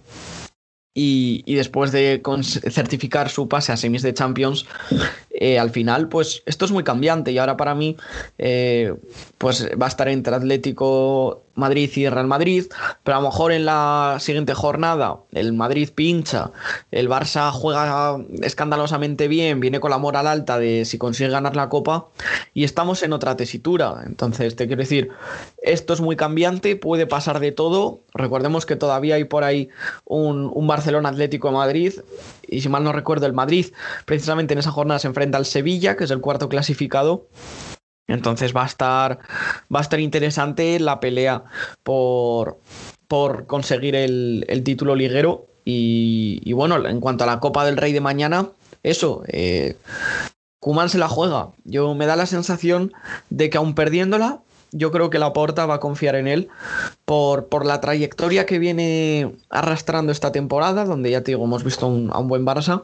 Y, 0.96 1.56
después 1.56 1.92
de 1.92 2.22
certificar 2.70 3.30
su 3.30 3.48
pase 3.48 3.72
a 3.72 3.78
semis 3.78 4.04
de 4.04 4.14
Champions, 4.14 4.66
eh, 5.32 5.58
al 5.58 5.72
final, 5.72 6.08
pues 6.08 6.44
esto 6.46 6.66
es 6.66 6.72
muy 6.72 6.84
cambiante. 6.84 7.32
Y 7.32 7.40
ahora 7.40 7.58
para 7.58 7.74
mí, 7.74 7.98
eh, 8.38 8.94
pues 9.40 9.68
va 9.82 9.88
a 9.88 9.90
estar 9.90 10.08
entre 10.08 10.36
Atlético 10.36 11.43
Madrid 11.56 11.92
y 11.96 12.10
Real 12.10 12.28
Madrid, 12.28 12.66
pero 13.04 13.18
a 13.18 13.22
lo 13.22 13.28
mejor 13.28 13.52
en 13.52 13.66
la 13.66 14.18
siguiente 14.20 14.54
jornada 14.54 15.18
el 15.32 15.54
Madrid 15.54 15.90
pincha, 15.94 16.52
el 16.92 17.10
Barça 17.10 17.52
juega 17.52 18.18
escandalosamente 18.42 19.28
bien, 19.28 19.60
viene 19.60 19.80
con 19.80 19.92
la 19.92 19.98
moral 19.98 20.28
alta 20.28 20.58
de 20.58 20.86
si 20.86 20.98
consigue 20.98 21.30
ganar 21.30 21.56
la 21.56 21.70
copa 21.70 22.08
y 22.54 22.64
estamos 22.64 23.04
en 23.04 23.14
otra 23.14 23.38
tesitura. 23.38 24.04
Entonces, 24.06 24.56
te 24.56 24.68
quiero 24.68 24.82
decir, 24.82 25.10
esto 25.62 25.94
es 25.94 26.02
muy 26.02 26.16
cambiante, 26.16 26.76
puede 26.76 27.06
pasar 27.08 27.40
de 27.40 27.52
todo. 27.52 28.02
Recordemos 28.14 28.66
que 28.66 28.76
todavía 28.76 29.16
hay 29.16 29.26
por 29.26 29.44
ahí 29.44 29.70
un, 30.06 30.52
un 30.54 30.68
Barcelona 30.68 31.10
Atlético 31.10 31.50
de 31.50 31.54
Madrid 31.54 31.94
y 32.48 32.62
si 32.62 32.70
mal 32.70 32.84
no 32.84 32.92
recuerdo 32.92 33.26
el 33.26 33.34
Madrid 33.34 33.68
precisamente 34.06 34.54
en 34.54 34.60
esa 34.60 34.72
jornada 34.72 35.00
se 35.00 35.08
enfrenta 35.08 35.38
al 35.38 35.46
Sevilla, 35.46 35.96
que 35.96 36.06
es 36.06 36.12
el 36.12 36.22
cuarto 36.22 36.50
clasificado. 36.50 37.28
Entonces 38.08 38.56
va 38.56 38.64
a 38.64 38.68
estar, 38.68 39.20
va 39.74 39.80
a 39.80 39.82
estar 39.82 40.00
interesante 40.00 40.80
la 40.80 41.00
pelea 41.00 41.44
por, 41.84 42.60
por 43.08 43.46
conseguir 43.48 43.96
el, 43.96 44.62
título 44.64 44.96
liguero. 44.96 45.48
Y, 45.66 46.52
bueno, 46.54 46.86
en 46.86 47.00
cuanto 47.00 47.24
a 47.24 47.28
la 47.28 47.40
Copa 47.40 47.66
del 47.66 47.78
Rey 47.78 47.94
de 47.94 48.02
mañana, 48.02 48.50
eso, 48.84 49.24
eh, 49.28 49.78
Kuman 50.60 50.90
se 50.90 50.98
la 50.98 51.08
juega. 51.08 51.50
Yo 51.64 51.96
me 51.96 52.06
da 52.06 52.16
la 52.16 52.26
sensación 52.26 52.92
de 53.30 53.50
que 53.50 53.58
aún 53.58 53.76
perdiéndola, 53.76 54.42
yo 54.74 54.92
creo 54.92 55.10
que 55.10 55.20
la 55.20 55.32
Porta 55.32 55.66
va 55.66 55.76
a 55.76 55.80
confiar 55.80 56.16
en 56.16 56.28
él 56.28 56.50
por, 57.06 57.48
por, 57.48 57.66
la 57.66 57.80
trayectoria 57.80 58.46
que 58.46 58.60
viene 58.60 59.36
arrastrando 59.50 60.12
esta 60.12 60.32
temporada, 60.32 60.84
donde 60.84 61.12
ya 61.12 61.22
te 61.22 61.32
digo, 61.32 61.44
hemos 61.46 61.64
visto 61.64 61.88
un, 61.88 62.10
a 62.12 62.18
un 62.18 62.28
buen 62.28 62.46
Barça, 62.46 62.84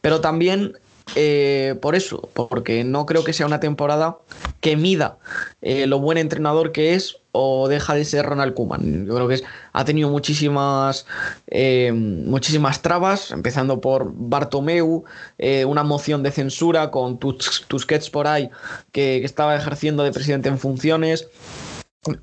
pero 0.00 0.20
también 0.20 0.76
eh, 1.14 1.76
por 1.80 1.94
eso, 1.94 2.28
porque 2.34 2.84
no 2.84 3.06
creo 3.06 3.24
que 3.24 3.32
sea 3.32 3.46
una 3.46 3.60
temporada 3.60 4.18
que 4.60 4.76
mida 4.76 5.18
eh, 5.62 5.86
lo 5.86 6.00
buen 6.00 6.18
entrenador 6.18 6.72
que 6.72 6.94
es 6.94 7.20
o 7.38 7.68
deja 7.68 7.94
de 7.94 8.04
ser 8.04 8.24
Ronald 8.24 8.54
Koeman. 8.54 9.06
Yo 9.06 9.14
creo 9.14 9.28
que 9.28 9.34
es, 9.34 9.44
ha 9.72 9.84
tenido 9.84 10.08
muchísimas, 10.08 11.06
eh, 11.48 11.92
muchísimas 11.92 12.80
trabas, 12.80 13.30
empezando 13.30 13.80
por 13.80 14.10
Bartomeu, 14.14 15.04
eh, 15.38 15.64
una 15.66 15.84
moción 15.84 16.22
de 16.22 16.30
censura 16.30 16.90
con 16.90 17.18
Tusquets 17.18 18.08
por 18.10 18.26
ahí, 18.26 18.50
que 18.90 19.22
estaba 19.24 19.54
ejerciendo 19.54 20.02
de 20.02 20.12
presidente 20.12 20.48
en 20.48 20.58
funciones. 20.58 21.28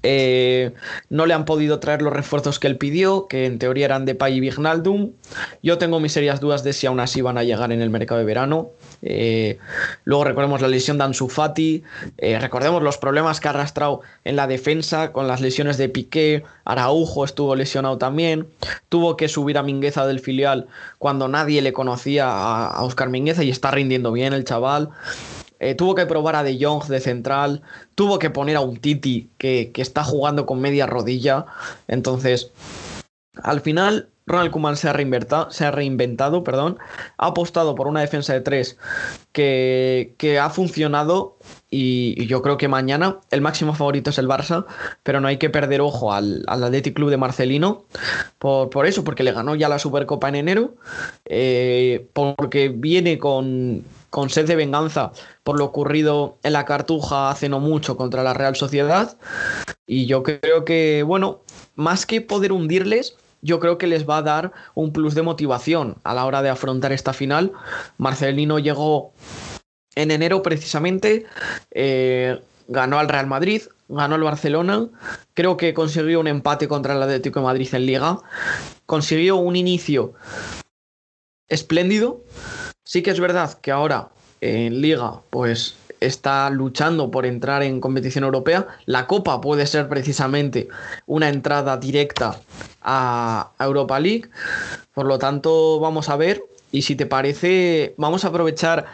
Eh, 0.03 0.73
no 1.09 1.25
le 1.25 1.33
han 1.33 1.45
podido 1.45 1.79
traer 1.79 2.01
los 2.01 2.13
refuerzos 2.13 2.59
que 2.59 2.67
él 2.67 2.77
pidió, 2.77 3.27
que 3.27 3.45
en 3.45 3.59
teoría 3.59 3.85
eran 3.85 4.05
de 4.05 4.15
Pay 4.15 4.35
y 4.35 4.39
Vignaldum. 4.39 5.11
Yo 5.61 5.77
tengo 5.77 5.99
mis 5.99 6.13
serias 6.13 6.39
dudas 6.39 6.63
de 6.63 6.73
si 6.73 6.87
aún 6.87 6.99
así 6.99 7.21
van 7.21 7.37
a 7.37 7.43
llegar 7.43 7.71
en 7.71 7.81
el 7.81 7.89
mercado 7.89 8.19
de 8.19 8.25
verano. 8.25 8.69
Eh, 9.01 9.59
luego 10.05 10.23
recordemos 10.23 10.61
la 10.61 10.67
lesión 10.67 10.97
de 10.97 11.03
Ansu 11.03 11.27
Fati, 11.27 11.83
eh, 12.17 12.39
recordemos 12.39 12.81
los 12.81 12.97
problemas 12.97 13.39
que 13.39 13.47
ha 13.49 13.51
arrastrado 13.51 14.01
en 14.23 14.35
la 14.35 14.47
defensa 14.47 15.11
con 15.11 15.27
las 15.27 15.41
lesiones 15.41 15.77
de 15.77 15.89
Piqué, 15.89 16.43
Araujo 16.63 17.25
estuvo 17.25 17.55
lesionado 17.55 17.97
también, 17.97 18.47
tuvo 18.89 19.17
que 19.17 19.27
subir 19.27 19.57
a 19.57 19.63
Mingueza 19.63 20.07
del 20.07 20.19
filial 20.19 20.67
cuando 20.99 21.27
nadie 21.27 21.61
le 21.61 21.73
conocía 21.73 22.29
a, 22.29 22.67
a 22.67 22.83
Oscar 22.83 23.09
Mingueza 23.09 23.43
y 23.43 23.49
está 23.49 23.71
rindiendo 23.71 24.11
bien 24.11 24.33
el 24.33 24.45
chaval. 24.45 24.89
Eh, 25.63 25.75
tuvo 25.75 25.95
que 25.95 26.05
probar 26.05 26.35
a 26.35 26.43
De 26.43 26.57
Jong 26.59 26.87
de 26.87 26.99
central, 26.99 27.61
tuvo 27.95 28.19
que 28.19 28.29
poner 28.29 28.57
a 28.57 28.61
un 28.61 28.77
Titi 28.77 29.29
que, 29.37 29.71
que 29.73 29.81
está 29.81 30.03
jugando 30.03 30.45
con 30.45 30.59
media 30.59 30.87
rodilla. 30.87 31.45
Entonces, 31.87 32.51
al 33.41 33.61
final, 33.61 34.09
Ronald 34.25 34.75
se 34.75 34.89
ha 34.89 34.93
reinventado, 34.93 35.51
se 35.51 35.65
ha 35.65 35.71
reinventado 35.71 36.43
perdón, 36.43 36.77
ha 37.17 37.27
apostado 37.27 37.75
por 37.75 37.87
una 37.87 38.01
defensa 38.01 38.33
de 38.33 38.41
tres 38.41 38.77
que, 39.31 40.15
que 40.17 40.37
ha 40.37 40.49
funcionado 40.49 41.37
y, 41.69 42.13
y, 42.17 42.27
yo 42.27 42.41
creo 42.41 42.57
que 42.57 42.67
mañana 42.67 43.19
el 43.31 43.41
máximo 43.41 43.73
favorito 43.73 44.09
es 44.11 44.17
el 44.17 44.27
Barça, 44.27 44.65
pero 45.03 45.19
no 45.19 45.27
hay 45.27 45.37
que 45.37 45.49
perder 45.49 45.81
ojo 45.81 46.13
al, 46.13 46.43
al 46.47 46.63
Athletic 46.63 46.93
Club 46.93 47.09
de 47.09 47.17
Marcelino 47.17 47.85
por, 48.37 48.69
por, 48.69 48.85
eso, 48.85 49.03
porque 49.03 49.23
le 49.23 49.31
ganó 49.31 49.55
ya 49.55 49.69
la 49.69 49.79
Supercopa 49.79 50.29
en 50.29 50.35
enero, 50.35 50.75
eh, 51.25 52.07
porque 52.13 52.69
viene 52.69 53.17
con 53.17 53.83
con 54.13 54.29
sed 54.29 54.45
de 54.45 54.55
venganza 54.55 55.11
por 55.41 55.57
lo 55.57 55.65
ocurrido 55.65 56.37
en 56.43 56.53
la 56.53 56.65
Cartuja 56.65 57.31
hace 57.31 57.49
no 57.49 57.59
mucho 57.59 57.97
contra 57.97 58.21
la 58.21 58.35
Real 58.35 58.55
Sociedad. 58.55 59.17
Y 59.87 60.05
yo 60.05 60.21
creo 60.21 60.65
que, 60.65 61.01
bueno, 61.01 61.41
más 61.73 62.05
que 62.05 62.21
poder 62.21 62.51
hundirles, 62.51 63.17
yo 63.41 63.59
creo 63.59 63.79
que 63.79 63.87
les 63.87 64.07
va 64.07 64.17
a 64.17 64.21
dar 64.21 64.51
un 64.75 64.93
plus 64.93 65.15
de 65.15 65.23
motivación 65.23 65.95
a 66.03 66.13
la 66.13 66.27
hora 66.27 66.43
de 66.43 66.49
afrontar 66.49 66.91
esta 66.91 67.11
final. 67.11 67.53
Marcelino 67.97 68.59
llegó 68.59 69.13
en 69.95 70.11
enero 70.11 70.43
precisamente, 70.43 71.25
eh, 71.71 72.39
ganó 72.67 72.99
al 72.99 73.09
Real 73.09 73.25
Madrid, 73.25 73.63
ganó 73.87 74.13
al 74.13 74.21
Barcelona, 74.21 74.89
creo 75.33 75.57
que 75.57 75.73
consiguió 75.73 76.19
un 76.19 76.27
empate 76.27 76.67
contra 76.67 76.93
el 76.93 77.01
Atlético 77.01 77.39
de 77.39 77.45
Madrid 77.45 77.73
en 77.73 77.87
liga, 77.87 78.19
consiguió 78.85 79.37
un 79.37 79.55
inicio 79.55 80.13
espléndido. 81.47 82.21
Sí 82.83 83.01
que 83.01 83.11
es 83.11 83.19
verdad 83.19 83.59
que 83.61 83.71
ahora 83.71 84.09
en 84.41 84.81
liga 84.81 85.21
pues 85.29 85.75
está 86.01 86.49
luchando 86.49 87.11
por 87.11 87.25
entrar 87.25 87.63
en 87.63 87.79
competición 87.79 88.23
europea. 88.25 88.67
La 88.85 89.07
Copa 89.07 89.39
puede 89.41 89.65
ser 89.65 89.87
precisamente 89.87 90.67
una 91.05 91.29
entrada 91.29 91.77
directa 91.77 92.39
a 92.81 93.51
Europa 93.59 93.99
League. 93.99 94.29
Por 94.93 95.05
lo 95.05 95.17
tanto, 95.17 95.79
vamos 95.79 96.09
a 96.09 96.17
ver. 96.17 96.43
Y 96.71 96.81
si 96.81 96.95
te 96.95 97.05
parece, 97.05 97.93
vamos 97.97 98.25
a 98.25 98.29
aprovechar 98.29 98.85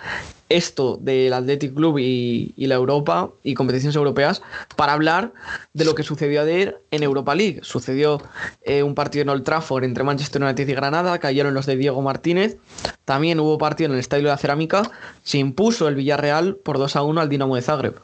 esto 0.50 0.98
del 1.00 1.32
Athletic 1.34 1.74
Club 1.74 2.00
y, 2.00 2.53
la 2.58 2.75
Europa 2.75 3.29
y 3.44 3.53
competiciones 3.53 3.96
europeas 3.96 4.41
para 4.75 4.94
hablar 4.94 5.34
de 5.74 5.86
lo 5.86 5.96
que 5.96 6.03
sucedió 6.03 6.41
ayer 6.41 6.82
en 6.91 7.03
Europa 7.03 7.34
League. 7.34 7.62
Sucedió 7.63 8.22
eh, 8.62 8.84
un 8.84 8.94
partido 8.94 9.24
en 9.24 9.29
Old 9.29 9.44
Trafford 9.44 9.84
entre 9.84 10.03
Manchester 10.03 10.44
United 10.44 10.68
y 10.68 10.74
Granada, 10.74 11.18
cayeron 11.20 11.53
los 11.53 11.65
de 11.65 11.77
Diego 11.77 12.01
Martínez. 12.01 12.58
También 13.06 13.39
hubo 13.39 13.58
partido 13.58 13.88
en 13.88 13.94
el 13.94 14.00
Estadio 14.00 14.25
de 14.25 14.32
la 14.32 14.38
Cerámica, 14.38 14.84
se 15.24 15.38
impuso 15.38 15.88
el 15.88 15.96
Villarreal 15.96 16.58
por 16.58 16.77
2 16.77 16.96
a 16.96 17.03
1 17.03 17.22
al 17.22 17.29
Dinamo 17.29 17.56
de 17.56 17.62
Zagreb. 17.62 17.96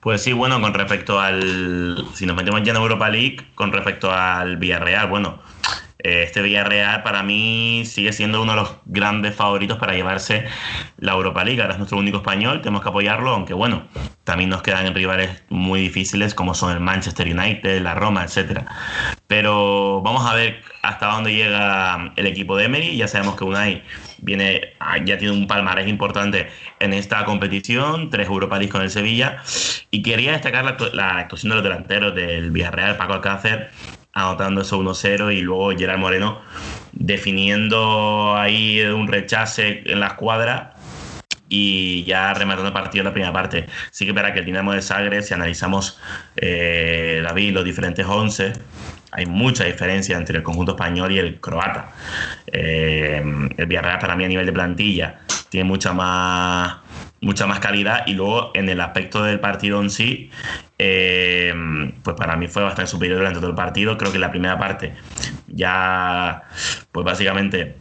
Pues 0.00 0.22
sí, 0.22 0.32
bueno, 0.32 0.60
con 0.60 0.74
respecto 0.74 1.20
al. 1.20 2.06
Si 2.14 2.24
nos 2.24 2.36
metemos 2.36 2.62
ya 2.62 2.70
en 2.70 2.78
Europa 2.78 3.08
League, 3.08 3.38
con 3.54 3.72
respecto 3.72 4.10
al 4.12 4.56
Villarreal, 4.56 5.08
bueno, 5.08 5.40
este 5.98 6.42
Villarreal 6.42 7.02
para 7.02 7.22
mí 7.22 7.82
sigue 7.84 8.12
siendo 8.12 8.40
uno 8.40 8.52
de 8.52 8.60
los 8.60 8.76
grandes 8.86 9.34
favoritos 9.34 9.78
para 9.78 9.94
llevarse 9.94 10.44
la 10.98 11.12
Europa 11.12 11.44
League. 11.44 11.60
Ahora 11.60 11.74
es 11.74 11.78
nuestro 11.78 11.98
único 11.98 12.18
español, 12.18 12.60
tenemos 12.62 12.82
que 12.82 12.88
apoyarlo, 12.88 13.30
aunque 13.30 13.54
bueno, 13.54 13.82
también 14.24 14.50
nos 14.50 14.62
quedan 14.62 14.94
rivales 14.94 15.42
muy 15.48 15.80
difíciles 15.80 16.34
como 16.34 16.54
son 16.54 16.72
el 16.72 16.80
Manchester 16.80 17.26
United, 17.26 17.82
la 17.82 17.94
Roma, 17.94 18.24
etc. 18.24 18.62
Pero 19.26 20.00
vamos 20.02 20.24
a 20.30 20.34
ver 20.34 20.62
hasta 20.82 21.06
dónde 21.06 21.34
llega 21.34 22.12
el 22.16 22.26
equipo 22.26 22.56
de 22.56 22.66
Emery. 22.66 22.96
Ya 22.96 23.08
sabemos 23.08 23.36
que 23.36 23.44
Unai 23.44 23.82
viene, 24.18 24.74
ya 25.04 25.18
tiene 25.18 25.32
un 25.32 25.46
palmarés 25.48 25.88
importante 25.88 26.48
en 26.78 26.92
esta 26.92 27.24
competición, 27.24 28.10
tres 28.10 28.28
Europa 28.28 28.56
League 28.58 28.70
con 28.70 28.82
el 28.82 28.90
Sevilla. 28.90 29.42
Y 29.90 30.02
quería 30.02 30.32
destacar 30.32 30.64
la, 30.64 30.76
la 30.92 31.18
actuación 31.18 31.50
de 31.50 31.56
los 31.56 31.64
delanteros 31.64 32.14
del 32.14 32.52
Villarreal, 32.52 32.96
Paco 32.96 33.14
Alcácer 33.14 33.70
anotando 34.18 34.62
eso 34.62 34.78
1-0 34.78 35.34
y 35.34 35.40
luego 35.40 35.70
Gerard 35.70 35.98
Moreno 35.98 36.40
definiendo 36.92 38.36
ahí 38.36 38.80
un 38.82 39.08
rechace 39.08 39.82
en 39.86 40.00
la 40.00 40.08
escuadra 40.08 40.74
y 41.48 42.04
ya 42.04 42.34
rematando 42.34 42.68
el 42.68 42.74
partido 42.74 43.02
en 43.02 43.06
la 43.06 43.12
primera 43.12 43.32
parte. 43.32 43.66
Sí 43.90 44.04
que 44.04 44.12
verá 44.12 44.32
que 44.32 44.40
el 44.40 44.44
Dinamo 44.44 44.72
de 44.72 44.82
Sagre, 44.82 45.22
si 45.22 45.34
analizamos 45.34 45.98
eh, 46.36 47.22
David, 47.24 47.54
los 47.54 47.64
diferentes 47.64 48.04
11, 48.06 48.52
hay 49.12 49.26
mucha 49.26 49.64
diferencia 49.64 50.16
entre 50.16 50.38
el 50.38 50.42
conjunto 50.42 50.72
español 50.72 51.12
y 51.12 51.18
el 51.18 51.40
croata. 51.40 51.90
Eh, 52.46 53.22
el 53.56 53.66
Villarreal 53.66 53.98
para 53.98 54.16
mí 54.16 54.24
a 54.24 54.28
nivel 54.28 54.46
de 54.46 54.52
plantilla 54.52 55.20
tiene 55.48 55.64
mucha 55.64 55.92
más 55.92 56.76
mucha 57.20 57.46
más 57.46 57.60
calidad 57.60 58.06
y 58.06 58.14
luego 58.14 58.52
en 58.54 58.68
el 58.68 58.80
aspecto 58.80 59.22
del 59.22 59.40
partido 59.40 59.80
en 59.80 59.90
sí 59.90 60.30
eh, 60.78 61.52
pues 62.04 62.16
para 62.16 62.36
mí 62.36 62.46
fue 62.46 62.62
bastante 62.62 62.90
superior 62.90 63.18
durante 63.18 63.40
todo 63.40 63.50
el 63.50 63.56
partido. 63.56 63.98
Creo 63.98 64.12
que 64.12 64.18
la 64.18 64.30
primera 64.30 64.58
parte 64.58 64.94
ya 65.48 66.44
pues 66.92 67.04
básicamente 67.04 67.74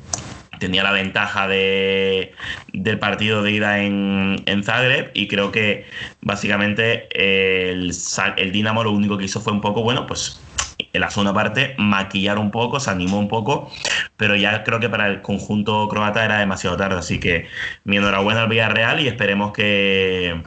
tenía 0.59 0.83
la 0.83 0.91
ventaja 0.91 1.47
de, 1.47 2.33
del 2.73 2.97
partido 2.97 3.43
de 3.43 3.51
ida 3.51 3.79
en, 3.79 4.41
en 4.47 4.63
Zagreb 4.63 5.11
y 5.13 5.27
creo 5.27 5.51
que 5.51 5.85
básicamente 6.21 7.07
el, 7.11 7.91
el 8.37 8.51
Dinamo 8.51 8.83
lo 8.83 8.91
único 8.91 9.17
que 9.19 9.25
hizo 9.25 9.39
fue 9.39 9.53
un 9.53 9.61
poco 9.61 9.83
bueno 9.83 10.07
pues 10.07 10.41
en 10.93 11.01
la 11.01 11.09
segunda 11.09 11.33
parte 11.33 11.75
maquillar 11.77 12.37
un 12.39 12.51
poco, 12.51 12.79
se 12.79 12.89
animó 12.89 13.19
un 13.19 13.27
poco, 13.27 13.71
pero 14.17 14.35
ya 14.35 14.63
creo 14.63 14.79
que 14.79 14.89
para 14.89 15.07
el 15.07 15.21
conjunto 15.21 15.87
croata 15.87 16.25
era 16.25 16.39
demasiado 16.39 16.77
tarde. 16.77 16.99
Así 16.99 17.19
que 17.19 17.47
mi 17.83 17.97
enhorabuena 17.97 18.43
al 18.43 18.49
Villarreal 18.49 18.99
y 19.01 19.07
esperemos 19.07 19.51
que, 19.51 20.41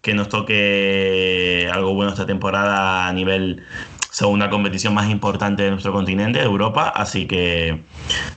que 0.00 0.14
nos 0.14 0.28
toque 0.28 1.70
algo 1.72 1.94
bueno 1.94 2.12
esta 2.12 2.26
temporada 2.26 3.06
a 3.06 3.12
nivel 3.12 3.64
segunda 4.10 4.50
competición 4.50 4.94
más 4.94 5.08
importante 5.10 5.62
de 5.62 5.70
nuestro 5.70 5.92
continente, 5.92 6.40
de 6.40 6.44
Europa, 6.44 6.88
así 6.88 7.26
que 7.26 7.82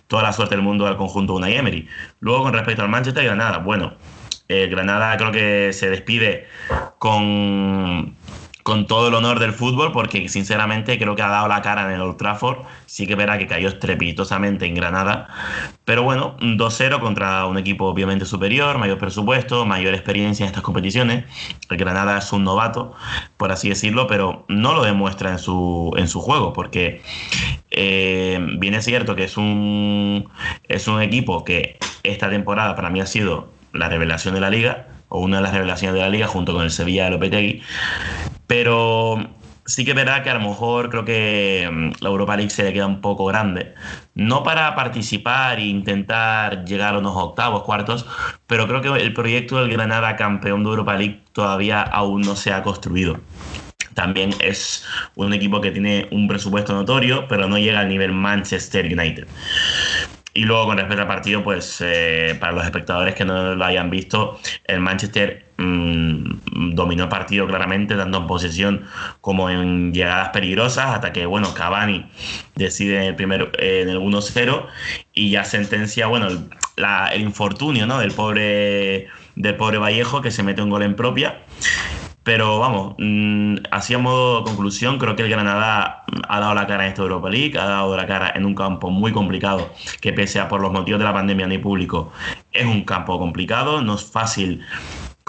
toda 0.08 0.22
la 0.22 0.34
suerte 0.34 0.56
del 0.56 0.64
mundo 0.64 0.86
al 0.86 0.98
conjunto 0.98 1.34
Unai 1.34 1.56
Emery. 1.56 1.88
Luego 2.20 2.44
con 2.44 2.54
respecto 2.54 2.84
al 2.84 2.90
Manchester 2.90 3.24
y 3.24 3.28
Granada, 3.28 3.58
bueno, 3.60 3.96
eh, 4.48 4.68
Granada 4.68 5.16
creo 5.18 5.32
que 5.32 5.74
se 5.74 5.90
despide 5.90 6.48
con 7.00 8.16
con 8.64 8.88
todo 8.88 9.08
el 9.08 9.14
honor 9.14 9.40
del 9.40 9.54
fútbol, 9.54 9.92
porque 9.92 10.28
sinceramente 10.30 10.98
creo 10.98 11.16
que 11.16 11.22
ha 11.22 11.28
dado 11.28 11.48
la 11.48 11.62
cara 11.62 11.86
en 11.86 11.92
el 11.92 12.02
Old 12.02 12.18
Trafford. 12.18 12.60
Sí 12.86 13.08
que 13.08 13.16
verá 13.16 13.38
que 13.38 13.48
cayó 13.48 13.70
estrepitosamente 13.70 14.66
en 14.66 14.76
Granada. 14.76 15.28
Pero 15.86 16.04
bueno, 16.04 16.38
2-0 16.40 17.00
contra 17.00 17.46
un 17.46 17.58
equipo 17.58 17.86
obviamente 17.86 18.26
superior, 18.26 18.78
mayor 18.78 18.98
presupuesto, 18.98 19.66
mayor 19.66 19.94
experiencia 19.94 20.44
en 20.44 20.48
estas 20.48 20.64
competiciones. 20.64 21.26
El 21.70 21.78
Granada 21.78 22.18
es 22.18 22.32
un 22.32 22.44
novato, 22.44 22.94
por 23.38 23.52
así 23.52 23.70
decirlo, 23.70 24.08
pero 24.08 24.46
no 24.48 24.74
lo 24.74 24.84
demuestra 24.84 25.32
en 25.32 25.40
su, 25.40 25.94
en 25.98 26.08
su 26.08 26.22
juego, 26.22 26.54
porque 26.54 27.02
eh, 27.72 28.40
bien 28.58 28.74
es 28.76 28.86
cierto 28.86 29.16
que 29.16 29.24
es 29.24 29.38
un, 29.38 30.30
es 30.68 30.88
un 30.88 31.02
equipo 31.02 31.44
que 31.44 31.78
esta 32.04 32.30
temporada 32.30 32.76
para 32.76 32.90
mí 32.90 33.00
ha 33.00 33.06
sido 33.06 33.50
la 33.74 33.90
revelación 33.90 34.34
de 34.34 34.42
la 34.42 34.50
liga 34.50 34.88
o 35.10 35.20
una 35.20 35.38
de 35.38 35.44
las 35.44 35.54
revelaciones 35.54 35.96
de 35.96 36.02
la 36.02 36.10
liga 36.10 36.28
junto 36.28 36.54
con 36.54 36.64
el 36.64 36.72
Sevilla 36.72 37.06
de 37.06 37.12
Lopetegui. 37.12 37.62
Pero 38.52 39.18
sí 39.66 39.86
que 39.86 39.94
verá 39.94 40.24
que 40.24 40.30
a 40.30 40.34
lo 40.34 40.42
mejor 40.42 40.90
creo 40.90 41.06
que 41.06 41.70
mm, 41.72 42.04
la 42.04 42.10
Europa 42.10 42.36
League 42.36 42.50
se 42.50 42.64
le 42.66 42.74
queda 42.74 42.86
un 42.86 43.00
poco 43.00 43.24
grande. 43.24 43.74
No 44.14 44.44
para 44.44 44.76
participar 44.76 45.58
e 45.60 45.68
intentar 45.68 46.66
llegar 46.66 46.96
a 46.96 46.98
unos 46.98 47.16
octavos, 47.16 47.64
cuartos, 47.64 48.06
pero 48.48 48.68
creo 48.68 48.82
que 48.82 48.90
el 49.02 49.14
proyecto 49.14 49.58
del 49.58 49.72
Granada 49.72 50.18
campeón 50.18 50.66
de 50.66 50.70
Europa 50.70 50.98
League 50.98 51.22
todavía 51.32 51.82
aún 51.82 52.24
no 52.24 52.36
se 52.36 52.52
ha 52.52 52.62
construido. 52.62 53.22
También 53.94 54.32
es 54.42 54.86
un 55.16 55.32
equipo 55.32 55.62
que 55.62 55.72
tiene 55.72 56.10
un 56.12 56.28
presupuesto 56.28 56.74
notorio, 56.74 57.30
pero 57.30 57.48
no 57.48 57.58
llega 57.58 57.80
al 57.80 57.88
nivel 57.88 58.12
Manchester 58.12 58.86
United. 58.86 59.28
Y 60.34 60.44
luego 60.44 60.66
con 60.66 60.78
respecto 60.78 61.02
al 61.02 61.08
partido, 61.08 61.44
pues 61.44 61.78
eh, 61.80 62.38
para 62.40 62.52
los 62.52 62.66
espectadores 62.66 63.16
que 63.16 63.24
no 63.24 63.56
lo 63.56 63.66
hayan 63.66 63.90
visto, 63.90 64.40
el 64.66 64.82
Manchester 64.82 65.51
mm, 65.62 66.76
dominó 66.76 67.04
el 67.04 67.10
partido 67.10 67.48
claramente, 67.48 67.96
tanto 67.96 68.18
en 68.20 68.28
posesión 68.28 68.86
como 69.22 69.50
en 69.50 69.94
llegadas 69.94 70.30
peligrosas, 70.30 70.96
hasta 70.96 71.14
que, 71.14 71.26
bueno, 71.26 71.54
Cavani 71.54 72.06
decide 72.56 72.98
en 72.98 73.04
el, 73.04 73.16
primero, 73.16 73.52
en 73.58 73.90
el 73.90 74.00
1-0 74.00 74.66
y 75.14 75.32
ya 75.32 75.44
sentencia, 75.46 76.08
bueno, 76.08 76.28
el, 76.28 76.40
el 77.14 77.22
infortunio 77.22 77.86
¿no? 77.86 78.00
del, 78.00 78.12
pobre, 78.12 79.08
del 79.36 79.56
pobre 79.56 79.78
Vallejo 79.78 80.22
que 80.22 80.32
se 80.32 80.44
mete 80.44 80.62
un 80.62 80.70
gol 80.70 80.84
en 80.84 80.96
propia. 80.96 81.44
Pero 82.24 82.60
vamos, 82.60 82.94
mm, 83.00 83.56
así 83.72 83.96
a 83.96 83.98
modo 83.98 84.44
conclusión, 84.44 85.00
creo 85.00 85.16
que 85.16 85.24
el 85.24 85.30
Granada 85.30 86.04
ha 86.30 86.40
dado 86.40 86.54
la 86.54 86.68
cara 86.68 86.84
en 86.84 86.90
esta 86.90 87.02
Europa 87.02 87.32
League, 87.32 87.58
ha 87.58 87.66
dado 87.66 87.98
la 87.98 88.06
cara 88.06 88.32
en 88.36 88.46
un 88.46 88.54
campo 88.54 88.92
muy 88.92 89.12
complicado, 89.12 89.74
que 90.02 90.14
pese 90.14 90.40
a 90.40 90.48
por 90.48 90.62
los 90.62 90.72
motivos 90.72 91.00
de 91.00 91.06
la 91.06 91.14
pandemia 91.14 91.48
ni 91.48 91.58
público, 91.58 92.12
es 92.52 92.66
un 92.66 92.84
campo 92.84 93.18
complicado, 93.18 93.82
no 93.82 93.96
es 93.96 94.04
fácil 94.04 94.64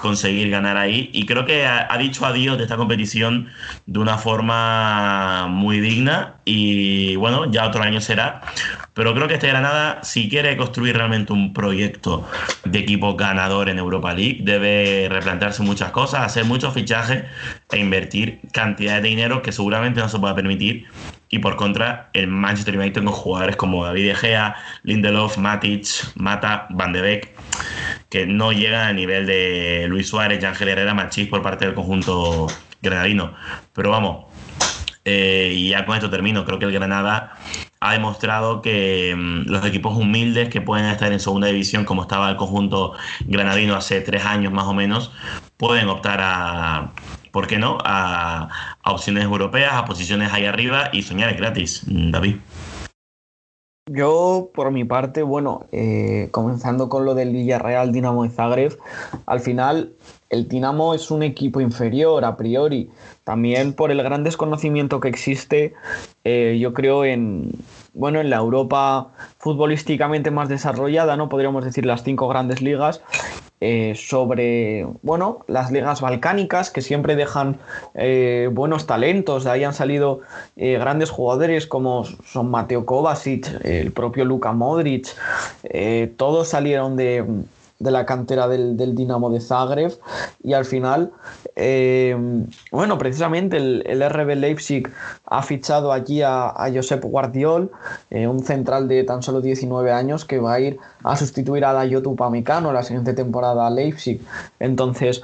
conseguir 0.03 0.51
ganar 0.51 0.77
ahí. 0.77 1.09
Y 1.15 1.25
creo 1.25 1.47
que 1.47 1.65
ha, 1.65 1.97
dicho 1.97 2.27
adiós 2.27 2.59
de 2.59 2.65
esta 2.65 2.77
competición 2.77 3.49
de 3.87 4.01
una 4.01 4.19
forma 4.19 5.47
muy 5.49 5.81
digna. 5.81 6.35
Y 6.45 7.17
bueno, 7.17 7.51
ya 7.51 7.67
otro 7.67 7.83
año 7.83 8.01
será. 8.01 8.43
Pero 8.95 9.15
creo 9.15 9.29
que 9.29 9.35
este 9.35 9.47
Granada, 9.47 10.01
si 10.03 10.29
quiere 10.29 10.57
construir 10.57 10.97
realmente 10.97 11.33
un 11.33 11.55
proyecto 11.55 12.29
de 12.65 12.81
equipo 12.81 13.17
ganador 13.17 13.69
en 13.71 13.79
Europa 13.79 14.13
League, 14.13 14.41
debe 14.43 15.09
replantearse 15.09 15.63
muchas 15.63 15.93
cosas, 15.93 16.27
hacer 16.27 16.45
muchos 16.45 16.75
fichajes 16.75 17.25
e 17.71 17.79
invertir 17.79 18.41
cantidades 18.53 19.05
de 19.05 19.09
dinero 19.09 19.41
que 19.41 19.53
seguramente 19.53 20.01
no 20.01 20.09
se 20.09 20.19
pueda 20.19 20.35
permitir. 20.35 20.89
Y 21.33 21.41
por 21.41 21.57
contra, 21.57 22.11
el 22.13 22.29
Manchester 22.29 22.79
United 22.79 23.03
con 23.03 23.13
jugadores 23.13 23.57
como 23.57 23.85
David 23.85 24.09
De 24.09 24.15
Gea, 24.15 24.55
Lindelof, 24.85 25.39
Matic, 25.39 25.87
Mata, 26.15 26.67
Van 26.71 26.93
de 26.93 27.03
Beek 27.03 27.33
que 28.13 28.27
no 28.27 28.53
llega 28.53 28.89
a 28.89 28.93
nivel 28.93 29.25
de 29.25 29.87
Luis 29.89 30.09
Suárez 30.09 30.45
Ángel 30.45 30.69
Herrera 30.69 30.93
Machís 30.93 31.29
por 31.29 31.41
parte 31.41 31.65
del 31.65 31.75
conjunto 31.75 32.47
granadino. 32.83 33.33
Pero 33.73 33.91
vamos, 33.91 34.27
eh, 35.07 35.51
y 35.55 35.71
ya 35.71 35.87
con 35.87 35.97
esto 35.97 36.11
termino. 36.11 36.45
Creo 36.45 36.59
que 36.59 36.67
el 36.67 36.73
Granada 36.73 37.39
ha 37.81 37.93
demostrado 37.93 38.61
que 38.61 39.15
mm, 39.17 39.51
los 39.51 39.65
equipos 39.65 39.97
humildes 39.97 40.51
que 40.51 40.61
pueden 40.61 40.87
estar 40.87 41.11
en 41.11 41.21
segunda 41.21 41.47
división, 41.47 41.87
como 41.87 42.03
estaba 42.03 42.29
el 42.29 42.37
conjunto 42.37 42.95
granadino 43.21 43.75
hace 43.77 44.03
tres 44.03 44.27
años 44.27 44.53
más 44.53 44.67
o 44.67 44.75
menos, 44.75 45.11
pueden 45.57 45.89
optar 45.89 46.21
a, 46.23 46.93
¿por 47.33 47.47
qué 47.47 47.59
no?, 47.59 47.79
a, 47.85 48.49
opciones 48.85 49.25
europeas, 49.25 49.73
a 49.75 49.85
posiciones 49.85 50.33
ahí 50.33 50.45
arriba 50.45 50.91
y 50.93 51.03
soñar 51.03 51.35
gratis, 51.35 51.83
David. 51.87 52.37
Yo, 53.91 54.51
por 54.55 54.71
mi 54.71 54.85
parte, 54.85 55.25
bueno, 55.25 55.67
eh, 55.73 56.29
comenzando 56.31 56.89
con 56.89 57.05
lo 57.05 57.15
del 57.17 57.33
Villarreal 57.33 57.91
Dinamo 57.91 58.23
de 58.23 58.31
Zagreb, 58.31 58.79
al 59.27 59.41
final 59.41 59.93
el 60.31 60.47
Dinamo 60.47 60.95
es 60.95 61.11
un 61.11 61.25
equipo 61.25 61.61
inferior 61.61 62.25
a 62.25 62.37
priori, 62.37 62.91
también 63.25 63.73
por 63.73 63.91
el 63.91 64.03
gran 64.03 64.23
desconocimiento 64.23 65.01
que 65.01 65.09
existe, 65.09 65.75
eh, 66.23 66.59
yo 66.61 66.73
creo, 66.73 67.05
en, 67.05 67.51
bueno, 67.93 68.21
en 68.21 68.31
la 68.31 68.37
Europa 68.37 69.09
futbolísticamente 69.39 70.31
más 70.31 70.49
desarrollada, 70.49 71.17
¿no? 71.17 71.29
Podríamos 71.29 71.65
decir 71.65 71.85
las 71.85 72.05
cinco 72.05 72.29
grandes 72.29 72.63
ligas, 72.63 73.03
eh, 73.65 73.95
sobre 73.95 74.89
bueno, 75.03 75.45
las 75.47 75.71
ligas 75.71 76.01
balcánicas 76.01 76.69
que 76.69 76.83
siempre 76.83 77.15
dejan 77.15 77.59
eh, 77.95 78.51
buenos 78.53 78.89
talentos. 78.89 79.45
De 79.45 79.51
ahí 79.51 79.63
han 79.63 79.73
salido 79.73 80.23
eh, 80.57 80.79
grandes 80.79 81.11
jugadores 81.11 81.69
como 81.69 82.05
son 82.05 82.51
Mateo 82.51 82.85
Kovacic, 82.85 83.47
el 83.65 83.93
propio 83.93 84.25
Luka 84.25 84.51
Modric. 84.51 85.07
todos 86.17 86.49
salieron 86.49 86.97
de, 86.97 87.25
de 87.83 87.91
la 87.91 88.07
cantera 88.07 88.49
del, 88.49 88.95
Dinamo 88.95 89.31
de 89.31 89.41
Zagreb 89.41 89.93
y 90.43 90.53
al 90.53 90.65
final, 90.65 91.13
eh, 91.57 92.17
bueno, 92.71 92.99
precisamente 92.99 93.57
el, 93.57 94.03
RB 94.09 94.37
Leipzig 94.37 94.89
ha 95.27 95.43
fichado 95.43 95.93
allí 95.93 96.23
a, 96.23 96.55
Josep 96.73 97.05
Guardiol, 97.05 97.71
eh, 98.11 98.27
un 98.27 98.41
central 98.41 98.89
de 98.89 99.05
tan 99.05 99.23
solo 99.23 99.41
19 99.41 99.93
años 99.93 100.25
que 100.25 100.39
va 100.39 100.55
a 100.55 100.61
ir 100.61 100.79
a 101.03 101.17
sustituir 101.17 101.65
a 101.65 101.73
Dayot 101.73 102.07
Upamecano 102.07 102.73
la 102.73 102.83
siguiente 102.83 103.15
temporada 103.15 103.67
a 103.67 103.71
Leipzig. 103.71 104.21
Entonces, 104.61 105.23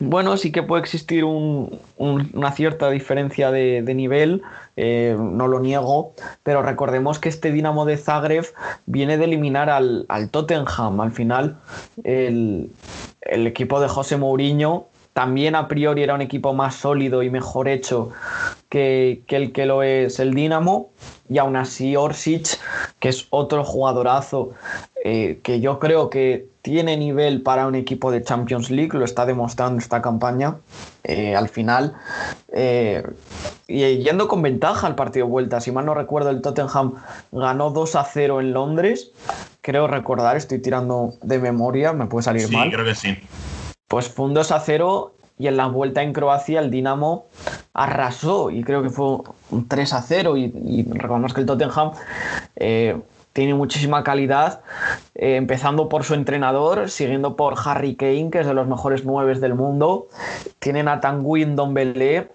bueno, 0.00 0.38
sí 0.38 0.50
que 0.50 0.62
puede 0.62 0.80
existir 0.80 1.24
una 1.24 2.52
cierta 2.52 2.88
diferencia 2.88 3.50
de, 3.50 3.82
nivel, 3.94 4.40
eh, 4.76 5.14
no 5.18 5.46
lo 5.46 5.60
niego, 5.60 6.14
pero 6.42 6.62
recordemos 6.62 7.18
que 7.18 7.28
este 7.28 7.52
Dinamo 7.52 7.84
de 7.84 7.98
Zagreb 7.98 8.46
viene 8.86 9.18
de 9.18 9.24
eliminar 9.26 9.68
al, 9.68 10.06
Tottenham. 10.30 11.02
Al 11.02 11.12
final, 11.12 11.58
el, 12.02 12.70
equipo 13.20 13.78
de 13.78 13.88
José 13.88 14.16
Mourinho 14.16 14.86
también 15.12 15.54
a 15.54 15.68
priori 15.68 16.02
era 16.02 16.14
un 16.14 16.22
equipo 16.22 16.54
más 16.54 16.76
sólido 16.76 17.22
y 17.22 17.28
mejor 17.28 17.68
hecho 17.68 18.10
que, 18.70 19.22
que 19.26 19.36
el 19.36 19.52
que 19.52 19.66
lo 19.66 19.82
es 19.82 20.18
el 20.18 20.32
Dinamo. 20.32 20.92
Y 21.28 21.36
aún 21.36 21.56
así, 21.56 21.94
Orsic, 21.94 22.58
que 23.00 23.10
es 23.10 23.26
otro 23.28 23.64
jugadorazo 23.64 24.52
eh, 25.02 25.40
que 25.42 25.60
yo 25.60 25.78
creo 25.78 26.10
que 26.10 26.46
tiene 26.60 26.96
nivel 26.98 27.40
para 27.40 27.66
un 27.66 27.74
equipo 27.74 28.10
de 28.10 28.22
Champions 28.22 28.70
League, 28.70 28.98
lo 28.98 29.04
está 29.04 29.24
demostrando 29.24 29.78
esta 29.78 30.02
campaña. 30.02 30.56
Eh, 31.04 31.34
al 31.34 31.48
final, 31.48 31.94
eh, 32.52 33.02
y 33.66 33.80
yendo 33.98 34.28
con 34.28 34.42
ventaja 34.42 34.86
al 34.86 34.94
partido 34.94 35.24
de 35.24 35.32
vuelta, 35.32 35.60
si 35.60 35.72
mal 35.72 35.86
no 35.86 35.94
recuerdo, 35.94 36.28
el 36.28 36.42
Tottenham 36.42 36.96
ganó 37.32 37.70
2 37.70 37.96
a 37.96 38.04
0 38.04 38.40
en 38.40 38.52
Londres. 38.52 39.10
Creo 39.62 39.86
recordar, 39.86 40.36
estoy 40.36 40.58
tirando 40.58 41.14
de 41.22 41.38
memoria, 41.38 41.94
me 41.94 42.04
puede 42.04 42.24
salir 42.24 42.50
mal. 42.50 42.68
Sí, 42.68 42.74
creo 42.74 42.84
que 42.84 42.94
sí. 42.94 43.16
Pues 43.88 44.08
fue 44.08 44.26
un 44.26 44.34
2 44.34 44.52
a 44.52 44.60
0 44.60 45.14
y 45.38 45.46
en 45.46 45.56
la 45.56 45.66
vuelta 45.68 46.02
en 46.02 46.12
Croacia 46.12 46.60
el 46.60 46.70
Dinamo 46.70 47.26
arrasó 47.72 48.50
y 48.50 48.62
creo 48.62 48.82
que 48.82 48.90
fue 48.90 49.18
un 49.50 49.66
3 49.66 49.94
a 49.94 50.02
0 50.02 50.36
y, 50.36 50.52
y 50.62 50.82
recordamos 50.92 51.32
que 51.32 51.40
el 51.40 51.46
Tottenham 51.46 51.92
tiene 53.32 53.54
muchísima 53.54 54.02
calidad, 54.02 54.60
eh, 55.14 55.36
empezando 55.36 55.88
por 55.88 56.04
su 56.04 56.14
entrenador, 56.14 56.90
siguiendo 56.90 57.36
por 57.36 57.54
Harry 57.64 57.94
Kane, 57.94 58.30
que 58.30 58.40
es 58.40 58.46
de 58.46 58.54
los 58.54 58.66
mejores 58.66 59.04
nueve 59.04 59.34
del 59.34 59.54
mundo. 59.54 60.08
Tienen 60.58 60.88
a 60.88 61.00
Tanguy 61.00 61.44
Belé 61.44 62.28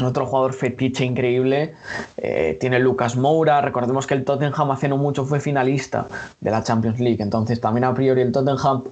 otro 0.00 0.26
jugador 0.26 0.54
fetiche 0.54 1.04
increíble. 1.04 1.74
Eh, 2.16 2.56
tiene 2.60 2.78
Lucas 2.78 3.16
Moura. 3.16 3.60
Recordemos 3.60 4.06
que 4.06 4.14
el 4.14 4.24
Tottenham 4.24 4.70
hace 4.70 4.88
no 4.88 4.96
mucho 4.96 5.24
fue 5.24 5.40
finalista 5.40 6.06
de 6.40 6.50
la 6.50 6.62
Champions 6.62 6.98
League. 6.98 7.22
Entonces 7.22 7.60
también 7.60 7.84
a 7.84 7.94
priori 7.94 8.22
el 8.22 8.32
Tottenham 8.32 8.84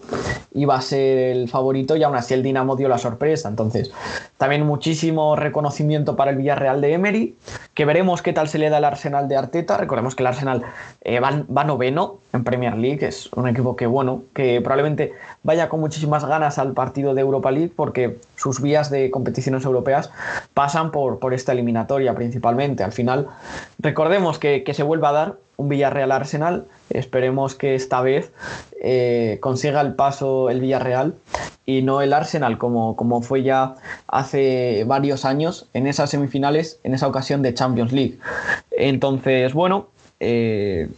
iba 0.52 0.74
a 0.74 0.80
ser 0.80 1.36
el 1.36 1.48
favorito 1.48 1.96
y 1.96 2.02
aún 2.02 2.16
así 2.16 2.34
el 2.34 2.42
Dinamo 2.42 2.76
dio 2.76 2.88
la 2.88 2.98
sorpresa. 2.98 3.48
Entonces 3.48 3.90
también 4.36 4.66
muchísimo 4.66 5.36
reconocimiento 5.36 6.16
para 6.16 6.30
el 6.30 6.36
Villarreal 6.36 6.80
de 6.80 6.92
Emery. 6.92 7.36
Que 7.74 7.84
veremos 7.84 8.22
qué 8.22 8.32
tal 8.32 8.48
se 8.48 8.58
le 8.58 8.68
da 8.68 8.76
al 8.76 8.84
Arsenal 8.84 9.28
de 9.28 9.36
Arteta. 9.36 9.76
Recordemos 9.76 10.14
que 10.14 10.22
el 10.22 10.26
Arsenal 10.28 10.62
eh, 11.00 11.20
va, 11.20 11.44
va 11.54 11.64
noveno 11.64 12.18
en 12.32 12.44
Premier 12.44 12.76
League. 12.76 13.06
Es 13.06 13.32
un 13.32 13.48
equipo 13.48 13.74
que, 13.74 13.86
bueno, 13.86 14.22
que 14.34 14.60
probablemente 14.60 15.12
vaya 15.42 15.68
con 15.68 15.80
muchísimas 15.80 16.24
ganas 16.24 16.58
al 16.58 16.72
partido 16.72 17.14
de 17.14 17.22
Europa 17.22 17.50
League 17.50 17.72
porque 17.74 18.18
sus 18.36 18.60
vías 18.60 18.90
de 18.90 19.10
competiciones 19.10 19.64
europeas 19.64 20.10
pasan 20.54 20.90
por, 20.90 20.99
por 21.20 21.34
esta 21.34 21.52
eliminatoria 21.52 22.14
principalmente. 22.14 22.82
Al 22.82 22.92
final, 22.92 23.28
recordemos 23.78 24.38
que, 24.38 24.64
se 24.72 24.82
vuelva 24.82 25.10
a 25.10 25.12
dar 25.12 25.34
un 25.56 25.68
Villarreal 25.68 26.12
Arsenal. 26.12 26.66
Esperemos 26.90 27.54
que 27.54 27.74
esta 27.74 28.00
vez 28.00 28.32
eh, 28.82 29.38
consiga 29.40 29.80
el 29.80 29.94
paso 29.94 30.50
el 30.50 30.60
Villarreal 30.60 31.14
y 31.66 31.82
no 31.82 32.02
el 32.02 32.12
Arsenal, 32.12 32.58
como, 32.58 32.96
como 32.96 33.22
fue 33.22 33.42
ya 33.42 33.74
hace 34.06 34.84
varios 34.86 35.24
años 35.24 35.68
en 35.74 35.86
esas 35.86 36.10
semifinales, 36.10 36.80
en 36.82 36.94
esa 36.94 37.08
ocasión 37.08 37.42
de 37.42 37.54
Champions 37.54 37.92
League. 37.92 38.18
Entonces, 38.70 39.52
bueno, 39.54 39.88
eh, 40.20 40.88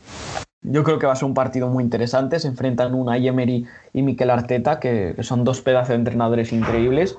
yo 0.62 0.84
creo 0.84 0.98
que 0.98 1.06
va 1.06 1.12
a 1.12 1.16
ser 1.16 1.24
un 1.24 1.34
partido 1.34 1.68
muy 1.68 1.82
interesante. 1.82 2.38
Se 2.38 2.48
enfrentan 2.48 2.94
una 2.94 3.16
Emery 3.16 3.66
y 3.92 4.02
Mikel 4.02 4.30
Arteta, 4.30 4.78
que, 4.78 5.16
son 5.22 5.44
dos 5.44 5.60
pedazos 5.60 5.88
de 5.88 5.94
entrenadores 5.96 6.52
increíbles. 6.52 7.16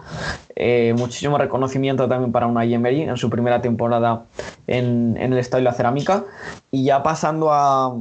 Eh, 0.55 0.93
muchísimo 0.97 1.37
reconocimiento 1.37 2.07
también 2.07 2.31
para 2.31 2.47
una 2.47 2.63
Emery 2.63 3.01
en 3.01 3.17
su 3.17 3.29
primera 3.29 3.61
temporada 3.61 4.23
en, 4.67 5.17
el 5.17 5.37
Estadio 5.37 5.65
La 5.65 5.73
Cerámica. 5.73 6.23
Y 6.71 6.85
ya 6.85 7.03
pasando 7.03 7.51
a, 7.51 7.93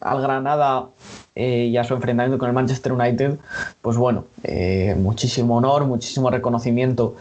al 0.00 0.22
Granada 0.22 0.86
eh, 1.34 1.64
y 1.64 1.76
a 1.76 1.82
su 1.82 1.94
enfrentamiento 1.94 2.38
con 2.38 2.48
el 2.48 2.54
Manchester 2.54 2.92
United, 2.92 3.38
pues 3.82 3.96
bueno, 3.96 4.26
eh, 4.44 4.94
muchísimo 4.96 5.56
honor, 5.56 5.84
muchísimo 5.84 6.30
reconocimiento 6.30 7.16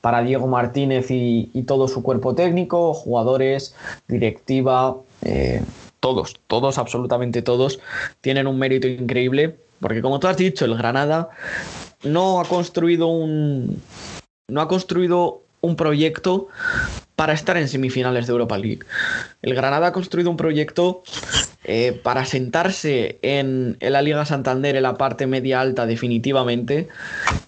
para 0.00 0.22
Diego 0.22 0.46
Martínez 0.46 1.06
y 1.10 1.64
todo 1.66 1.88
su 1.88 2.04
cuerpo 2.04 2.36
técnico, 2.36 2.94
jugadores, 2.94 3.74
directiva 4.06 4.94
todos, 6.00 6.40
todos, 6.46 6.78
absolutamente 6.78 7.42
todos, 7.42 7.80
tienen 8.20 8.46
un 8.46 8.58
mérito 8.58 8.86
increíble, 8.86 9.56
porque 9.80 10.02
como 10.02 10.20
tú 10.20 10.26
has 10.26 10.36
dicho, 10.36 10.64
el 10.64 10.76
Granada 10.76 11.30
no 12.04 12.40
ha 12.40 12.44
construido 12.44 13.08
un. 13.08 13.82
no 14.48 14.60
ha 14.60 14.68
construido 14.68 15.42
un 15.60 15.76
proyecto 15.76 16.48
para 17.16 17.32
estar 17.32 17.56
en 17.56 17.66
semifinales 17.66 18.26
de 18.26 18.32
Europa 18.32 18.56
League. 18.58 18.80
El 19.42 19.54
Granada 19.54 19.88
ha 19.88 19.92
construido 19.92 20.30
un 20.30 20.36
proyecto 20.36 21.02
eh, 21.64 21.98
para 22.02 22.24
sentarse 22.24 23.18
en, 23.22 23.76
en, 23.80 23.92
la 23.92 24.02
Liga 24.02 24.24
Santander 24.24 24.76
en 24.76 24.84
la 24.84 24.96
parte 24.96 25.26
media 25.26 25.60
alta 25.60 25.84
definitivamente 25.84 26.88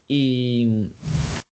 y, 0.08 0.90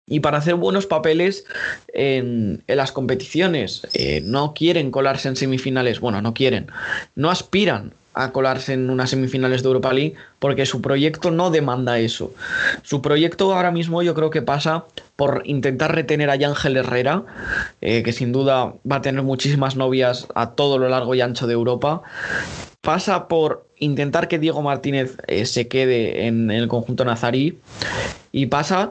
y 0.06 0.20
para 0.20 0.38
hacer 0.38 0.54
buenos 0.56 0.86
papeles 0.86 1.44
en, 1.92 2.62
las 2.66 2.92
competiciones. 2.92 3.86
Eh, 3.94 4.22
no 4.24 4.54
quieren 4.54 4.90
colarse 4.90 5.28
en 5.28 5.36
semifinales, 5.36 6.00
bueno, 6.00 6.20
no 6.22 6.34
quieren, 6.34 6.70
no 7.14 7.30
aspiran 7.30 7.94
a 8.14 8.30
colarse 8.30 8.72
en 8.74 8.90
unas 8.90 9.10
semifinales 9.10 9.62
de 9.62 9.68
Europa 9.68 9.92
League 9.92 10.14
porque 10.38 10.66
su 10.66 10.80
proyecto 10.80 11.30
no 11.30 11.50
demanda 11.50 11.98
eso. 11.98 12.32
Su 12.82 13.02
proyecto 13.02 13.52
ahora 13.52 13.72
mismo 13.72 14.02
yo 14.02 14.14
creo 14.14 14.30
que 14.30 14.42
pasa 14.42 14.84
por 15.16 15.42
intentar 15.44 15.94
retener 15.94 16.30
a 16.30 16.34
Ángel 16.34 16.76
Herrera, 16.76 17.24
eh, 17.80 18.02
que 18.02 18.12
sin 18.12 18.30
duda 18.30 18.74
va 18.90 18.96
a 18.96 19.02
tener 19.02 19.22
muchísimas 19.22 19.74
novias 19.76 20.28
a 20.34 20.50
todo 20.50 20.78
lo 20.78 20.88
largo 20.88 21.14
y 21.14 21.20
ancho 21.20 21.46
de 21.46 21.54
Europa. 21.54 22.02
Pasa 22.80 23.28
por 23.28 23.66
intentar 23.84 24.28
que 24.28 24.38
Diego 24.38 24.62
Martínez 24.62 25.16
eh, 25.26 25.46
se 25.46 25.68
quede 25.68 26.26
en, 26.26 26.50
el 26.50 26.68
conjunto 26.68 27.04
nazarí 27.04 27.58
y 28.32 28.46
pasa 28.46 28.90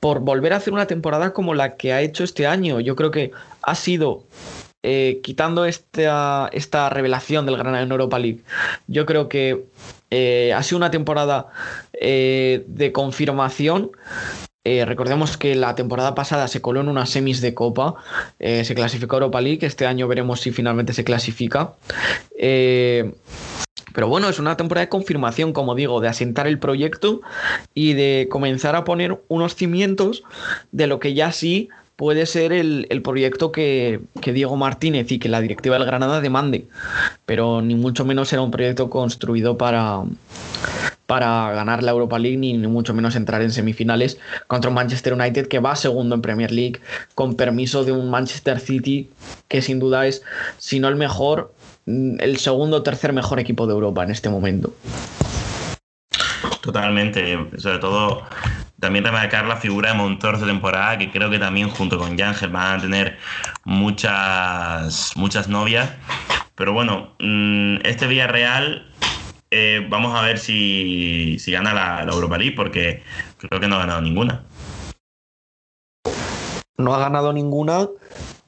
por 0.00 0.20
volver 0.20 0.52
a 0.52 0.56
hacer 0.56 0.72
una 0.72 0.86
temporada 0.86 1.32
como 1.32 1.54
la 1.54 1.76
que 1.76 1.92
ha 1.92 2.02
hecho 2.02 2.24
este 2.24 2.46
año. 2.46 2.80
Yo 2.80 2.94
creo 2.94 3.10
que 3.10 3.32
ha 3.62 3.74
sido 3.74 4.22
eh, 4.82 5.20
quitando 5.22 5.64
esta, 5.64 6.48
esta, 6.52 6.90
revelación 6.90 7.46
del 7.46 7.56
Granada 7.56 7.82
en 7.82 7.90
Europa 7.90 8.18
League, 8.18 8.42
yo 8.86 9.06
creo 9.06 9.28
que 9.28 9.64
eh, 10.10 10.52
ha 10.54 10.62
sido 10.62 10.76
una 10.76 10.90
temporada 10.90 11.48
de 11.92 12.90
confirmación. 12.92 13.92
recordemos 14.64 15.38
que 15.38 15.54
la 15.54 15.74
temporada 15.74 16.14
pasada 16.14 16.48
se 16.48 16.60
coló 16.60 16.80
en 16.80 16.88
unas 16.88 17.08
semis 17.08 17.40
de 17.40 17.54
Copa, 17.54 17.94
se 18.38 18.74
clasificó 18.74 19.16
a 19.16 19.18
Europa 19.20 19.40
League, 19.40 19.66
este 19.66 19.86
año 19.86 20.06
veremos 20.06 20.40
si 20.42 20.52
finalmente 20.52 20.92
se 20.92 21.02
clasifica. 21.02 21.72
Pero 23.92 24.08
bueno, 24.08 24.28
es 24.28 24.38
una 24.38 24.56
temporada 24.56 24.86
de 24.86 24.90
confirmación, 24.90 25.52
como 25.52 25.74
digo, 25.74 26.00
de 26.00 26.08
asentar 26.08 26.46
el 26.46 26.58
proyecto 26.58 27.20
y 27.74 27.92
de 27.92 28.28
comenzar 28.30 28.76
a 28.76 28.84
poner 28.84 29.20
unos 29.28 29.54
cimientos 29.54 30.24
de 30.72 30.86
lo 30.86 31.00
que 31.00 31.14
ya 31.14 31.32
sí 31.32 31.68
puede 31.96 32.26
ser 32.26 32.52
el, 32.52 33.02
proyecto 33.02 33.52
que, 33.52 34.00
Diego 34.22 34.56
Martínez 34.56 35.12
y 35.12 35.18
que 35.18 35.28
la 35.28 35.40
directiva 35.40 35.76
del 35.76 35.86
Granada 35.86 36.20
demande. 36.20 36.66
Pero 37.26 37.62
ni 37.62 37.74
mucho 37.74 38.04
menos 38.04 38.28
será 38.28 38.42
un 38.42 38.50
proyecto 38.50 38.90
construido 38.90 39.56
para, 39.56 40.02
para 41.06 41.52
ganar 41.52 41.82
la 41.82 41.92
Europa 41.92 42.18
League 42.18 42.36
ni, 42.36 42.56
mucho 42.58 42.94
menos 42.94 43.14
entrar 43.14 43.42
en 43.42 43.52
semifinales 43.52 44.18
contra 44.48 44.70
un 44.70 44.74
Manchester 44.74 45.14
United 45.14 45.46
que 45.46 45.60
va 45.60 45.76
segundo 45.76 46.14
en 46.16 46.22
Premier 46.22 46.50
League 46.50 46.80
con 47.14 47.36
permiso 47.36 47.84
de 47.84 47.92
un 47.92 48.10
Manchester 48.10 48.58
City 48.58 49.08
que 49.48 49.62
sin 49.62 49.78
duda 49.78 50.06
es, 50.06 50.22
si 50.58 50.80
no 50.80 50.88
el 50.88 50.96
mejor, 50.96 51.53
el 51.86 52.36
segundo 52.38 52.78
o 52.78 52.82
tercer 52.82 53.12
mejor 53.12 53.40
equipo 53.40 53.66
de 53.66 53.74
Europa 53.74 54.04
en 54.04 54.10
este 54.10 54.28
momento. 54.28 54.74
Totalmente, 56.60 57.38
sobre 57.58 57.78
todo 57.78 58.22
también 58.80 59.04
remarcar 59.04 59.46
la 59.46 59.56
figura 59.56 59.92
de 59.92 59.96
Montor 59.96 60.38
de 60.38 60.46
temporada, 60.46 60.98
que 60.98 61.10
creo 61.10 61.30
que 61.30 61.38
también 61.38 61.70
junto 61.70 61.98
con 61.98 62.16
Yángel 62.16 62.50
van 62.50 62.78
a 62.78 62.82
tener 62.82 63.18
muchas, 63.64 65.12
muchas 65.16 65.48
novias. 65.48 65.90
Pero 66.54 66.72
bueno, 66.72 67.14
mm, 67.18 67.76
este 67.84 68.06
Villarreal 68.06 68.92
eh, 69.50 69.86
vamos 69.88 70.14
a 70.14 70.22
ver 70.22 70.38
si, 70.38 71.38
gana 71.46 71.72
la, 71.72 72.12
Europa 72.12 72.38
League, 72.38 72.54
porque 72.56 73.02
creo 73.38 73.60
que 73.60 73.68
no 73.68 73.76
ha 73.76 73.80
ganado 73.80 74.02
ninguna. 74.02 74.44
No 76.76 76.94
ha 76.94 76.98
ganado 76.98 77.32
ninguna 77.32 77.88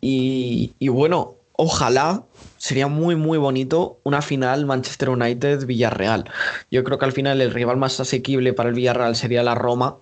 y, 0.01 0.75
y 0.79 0.89
bueno, 0.89 1.37
ojalá 1.57 2.23
sería 2.59 2.87
muy 2.87 3.17
muy 3.17 3.39
bonito 3.39 3.99
una 4.03 4.23
final 4.23 4.67
Manchester 4.67 5.11
United 5.11 5.67
Villarreal. 5.67 6.25
Yo 6.71 6.85
creo 6.85 6.99
que 6.99 7.05
al 7.05 7.13
final 7.13 7.41
el 7.41 7.53
rival 7.53 7.77
más 7.77 8.01
asequible 8.01 8.53
para 8.53 8.69
el 8.69 8.75
Villarreal 8.75 9.17
sería 9.17 9.43
la 9.43 9.55
Roma, 9.55 9.97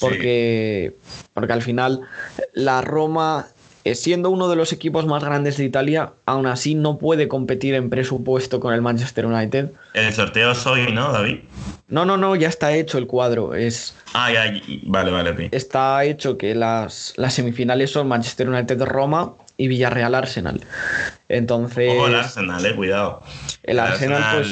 porque, 0.00 0.96
porque 1.34 1.52
al 1.52 1.62
final 1.62 2.00
la 2.54 2.80
Roma 2.82 3.48
eh, 3.84 3.94
siendo 3.94 4.28
uno 4.28 4.48
de 4.48 4.56
los 4.56 4.72
equipos 4.72 5.06
más 5.06 5.24
grandes 5.24 5.56
de 5.56 5.64
Italia, 5.64 6.12
aún 6.26 6.46
así 6.46 6.74
no 6.74 6.98
puede 6.98 7.28
competir 7.28 7.74
en 7.74 7.88
presupuesto 7.88 8.60
con 8.60 8.74
el 8.74 8.82
Manchester 8.82 9.24
United. 9.24 9.72
El 9.94 10.12
sorteo 10.12 10.52
es 10.52 10.66
hoy, 10.66 10.92
¿no, 10.92 11.12
David? 11.12 11.38
No, 11.88 12.04
no, 12.04 12.18
no, 12.18 12.36
ya 12.36 12.48
está 12.48 12.74
hecho 12.74 12.98
el 12.98 13.06
cuadro. 13.06 13.54
Es, 13.54 13.94
ah, 14.12 14.30
ya, 14.30 14.52
vale, 14.82 15.10
vale. 15.10 15.48
Está 15.50 16.04
hecho 16.04 16.36
que 16.36 16.54
las, 16.54 17.14
las 17.16 17.32
semifinales 17.32 17.90
son 17.90 18.06
Manchester 18.06 18.50
United-Roma 18.50 19.34
y 19.60 19.68
Villarreal 19.68 20.14
Arsenal. 20.14 20.60
Entonces. 21.28 21.92
Ojo 21.94 22.06
el 22.06 22.14
Arsenal, 22.14 22.64
eh, 22.64 22.74
cuidado. 22.74 23.22
El, 23.62 23.78
Arsenal, 23.78 24.22
pues. 24.36 24.48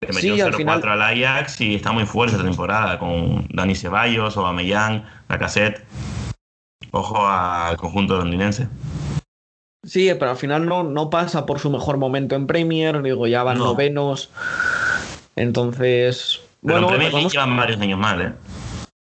Que 0.00 0.12
metió 0.12 0.34
sí, 0.36 0.40
al 0.40 0.54
final... 0.54 0.86
al 0.86 1.02
Ajax 1.02 1.60
y 1.60 1.74
está 1.74 1.90
muy 1.90 2.06
fuerte 2.06 2.36
esta 2.36 2.46
temporada 2.46 3.00
con 3.00 3.48
Dani 3.50 3.74
Ceballos, 3.74 4.36
Aubameyang, 4.36 5.04
Lacazette. 5.28 5.84
Ojo 6.92 7.26
al 7.26 7.76
conjunto 7.76 8.16
londinense. 8.16 8.68
Sí, 9.82 10.08
pero 10.18 10.32
al 10.32 10.36
final 10.36 10.66
no, 10.66 10.84
no 10.84 11.10
pasa 11.10 11.44
por 11.44 11.58
su 11.58 11.70
mejor 11.70 11.96
momento 11.96 12.36
en 12.36 12.46
Premier, 12.46 13.02
digo, 13.02 13.26
ya 13.26 13.42
van 13.42 13.58
novenos. 13.58 14.30
Entonces. 15.34 16.40
bueno, 16.62 16.92
en 16.92 17.10
Premier 17.10 17.28
llevan 17.28 17.56
varios 17.56 17.80
años 17.80 17.98
mal, 17.98 18.20
¿eh? 18.22 18.32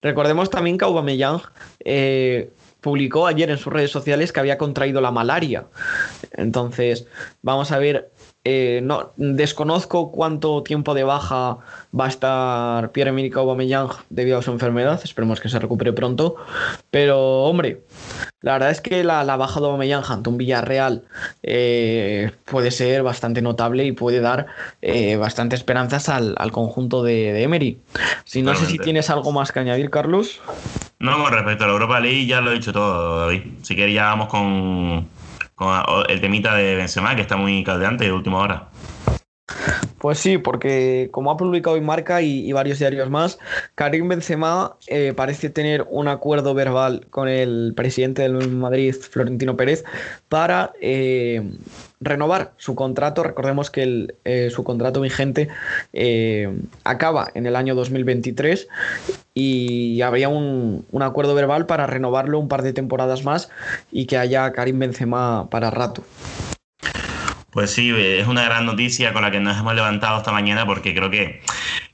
Recordemos 0.01 0.49
también 0.49 0.77
que 0.77 0.85
Aubameyang 0.85 1.41
eh, 1.79 2.51
publicó 2.81 3.27
ayer 3.27 3.49
en 3.49 3.57
sus 3.57 3.71
redes 3.71 3.91
sociales 3.91 4.31
que 4.31 4.39
había 4.39 4.57
contraído 4.57 5.01
la 5.01 5.11
malaria. 5.11 5.65
Entonces, 6.33 7.07
vamos 7.41 7.71
a 7.71 7.79
ver. 7.79 8.11
Eh, 8.43 8.81
no, 8.83 9.13
desconozco 9.17 10.11
cuánto 10.11 10.63
tiempo 10.63 10.95
de 10.95 11.03
baja 11.03 11.59
va 11.97 12.05
a 12.05 12.07
estar 12.07 12.91
Pierre-Emerick 12.91 13.37
Aubameyang 13.37 13.89
debido 14.09 14.39
a 14.39 14.41
su 14.41 14.51
enfermedad. 14.51 14.99
Esperemos 15.03 15.39
que 15.39 15.49
se 15.49 15.59
recupere 15.59 15.93
pronto. 15.93 16.37
Pero, 16.89 17.43
hombre, 17.43 17.81
la 18.41 18.53
verdad 18.53 18.71
es 18.71 18.81
que 18.81 19.03
la, 19.03 19.23
baja 19.37 19.59
de 19.59 19.67
Aubameyang 19.67 20.03
ante 20.09 20.29
un 20.29 20.37
Villarreal 20.37 21.03
eh, 21.43 22.31
puede 22.45 22.71
ser 22.71 23.03
bastante 23.03 23.43
notable 23.43 23.85
y 23.85 23.91
puede 23.91 24.21
dar 24.21 24.47
eh, 24.81 25.17
bastante 25.17 25.55
esperanzas 25.55 26.09
al, 26.09 26.51
conjunto 26.51 27.03
de, 27.03 27.43
Emery. 27.43 27.77
Si 28.25 28.41
no 28.41 28.55
sé 28.55 28.65
si 28.65 28.79
tienes 28.79 29.11
algo 29.11 29.31
más 29.31 29.51
que 29.51 29.59
añadir, 29.59 29.91
Carlos. 29.91 30.41
No, 30.97 31.23
con 31.23 31.31
respecto 31.31 31.63
a 31.63 31.67
la 31.67 31.73
Europa 31.73 31.99
League 31.99 32.25
ya 32.25 32.41
lo 32.41 32.51
he 32.51 32.55
dicho 32.55 32.73
todo, 32.73 33.21
David. 33.21 33.41
Si 33.61 33.75
quieres 33.75 33.93
ya 33.93 34.05
vamos 34.05 34.29
con, 34.29 35.07
el 36.07 36.21
temita 36.21 36.55
de 36.55 36.75
Benzema, 36.75 37.15
que 37.15 37.21
está 37.21 37.37
muy 37.37 37.63
caldeante 37.63 38.05
de 38.05 38.11
última 38.11 38.39
hora. 38.39 38.69
Pues 40.01 40.17
sí, 40.17 40.39
porque 40.39 41.09
como 41.11 41.29
ha 41.29 41.37
publicado 41.37 41.75
hoy 41.75 41.81
Marca 41.81 42.23
y, 42.23 42.51
varios 42.53 42.79
diarios 42.79 43.09
más, 43.11 43.37
Karim 43.75 44.07
Benzema 44.07 44.75
eh, 44.87 45.13
parece 45.15 45.51
tener 45.51 45.85
un 45.89 46.07
acuerdo 46.07 46.55
verbal 46.55 47.05
con 47.11 47.27
el 47.27 47.73
presidente 47.75 48.23
del 48.23 48.49
Madrid, 48.49 48.95
Florentino 48.95 49.55
Pérez, 49.55 49.83
para 50.27 50.73
eh, 50.81 51.51
renovar 52.01 52.51
su 52.57 52.75
contrato. 52.75 53.23
Recordemos 53.23 53.71
que 53.71 54.13
eh, 54.25 54.49
su 54.51 54.63
contrato 54.63 54.99
vigente 55.01 55.47
acaba 56.83 57.29
en 57.33 57.45
el 57.45 57.55
año 57.55 57.75
2023 57.75 58.67
y 59.33 60.01
habría 60.01 60.27
un, 60.27 60.85
un, 60.91 61.01
acuerdo 61.01 61.33
verbal 61.35 61.65
para 61.65 61.87
renovarlo 61.87 62.39
un 62.39 62.49
par 62.49 62.63
de 62.63 62.73
temporadas 62.73 63.23
más 63.23 63.49
y 63.91 64.05
que 64.05 64.17
haya 64.17 64.51
Karim 64.51 64.79
Benzema 64.79 65.49
para 65.49 65.69
rato. 65.69 66.03
Pues 67.51 67.71
sí, 67.71 67.91
es 67.93 68.27
una 68.27 68.45
gran 68.45 68.65
noticia 68.65 69.11
con 69.11 69.23
la 69.23 69.31
que 69.31 69.41
nos 69.41 69.57
hemos 69.57 69.75
levantado 69.75 70.17
esta 70.17 70.31
mañana 70.31 70.65
porque 70.65 70.95
creo 70.95 71.09
que 71.09 71.41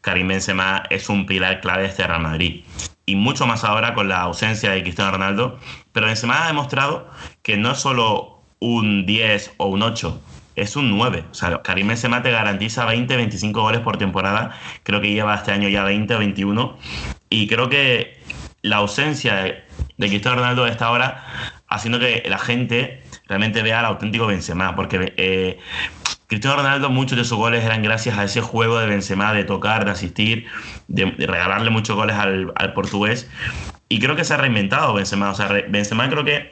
Karim 0.01 0.27
Benzema 0.27 0.83
es 0.91 1.09
un 1.09 1.25
pilar 1.25 1.61
clave 1.61 1.81
de 1.83 1.89
este 1.89 2.05
Real 2.05 2.21
Madrid. 2.21 2.63
Y 3.07 3.15
mucho 3.15 3.47
más 3.47 3.63
ahora 3.63 3.95
con 3.95 4.07
la 4.07 4.21
ausencia 4.21 4.69
de 4.69 4.83
Cristiano 4.83 5.11
Ronaldo. 5.11 5.59
Pero 5.93 6.05
Benzema 6.05 6.43
ha 6.43 6.47
demostrado 6.47 7.09
que 7.41 7.57
no 7.57 7.71
es 7.71 7.79
solo 7.79 8.36
un 8.59 9.05
10 9.05 9.53
o 9.57 9.67
un 9.67 9.83
8, 9.83 10.21
es 10.55 10.75
un 10.75 10.97
9. 10.97 11.25
O 11.31 11.33
sea, 11.33 11.61
Karim 11.61 11.87
Benzema 11.87 12.21
te 12.23 12.31
garantiza 12.31 12.85
20, 12.85 13.15
25 13.15 13.61
goles 13.61 13.81
por 13.81 13.97
temporada. 13.97 14.57
Creo 14.83 14.99
que 15.01 15.11
lleva 15.11 15.35
este 15.35 15.51
año 15.51 15.69
ya 15.69 15.83
20 15.83 16.15
o 16.15 16.19
21. 16.19 16.77
Y 17.29 17.47
creo 17.47 17.69
que 17.69 18.19
la 18.63 18.77
ausencia 18.77 19.35
de, 19.35 19.63
Cristiano 19.97 20.37
Ronaldo 20.37 20.65
a 20.65 20.69
esta 20.69 20.91
hora 20.91 21.23
haciendo 21.67 21.99
que 21.99 22.23
la 22.27 22.39
gente 22.39 23.03
realmente 23.27 23.61
vea 23.61 23.79
al 23.79 23.85
auténtico 23.85 24.27
Benzema, 24.27 24.75
porque 24.75 25.13
eh, 25.17 25.59
Cristiano 26.27 26.57
Ronaldo, 26.57 26.89
muchos 26.89 27.17
de 27.17 27.23
sus 27.23 27.37
goles 27.37 27.63
eran 27.63 27.83
gracias 27.83 28.17
a 28.17 28.23
ese 28.23 28.41
juego 28.41 28.79
de 28.79 28.87
Benzema, 28.87 29.33
de 29.33 29.43
tocar, 29.43 29.85
de 29.85 29.91
asistir, 29.91 30.45
de, 30.87 31.05
regalarle 31.05 31.69
muchos 31.69 31.95
goles 31.95 32.15
al, 32.15 32.73
portugués. 32.73 33.29
Y 33.89 33.99
creo 33.99 34.15
que 34.15 34.25
se 34.25 34.33
ha 34.33 34.37
reinventado 34.37 34.93
Benzema. 34.93 35.29
O 35.29 35.35
sea, 35.35 35.47
Benzema 35.69 36.09
creo 36.09 36.25
que 36.25 36.51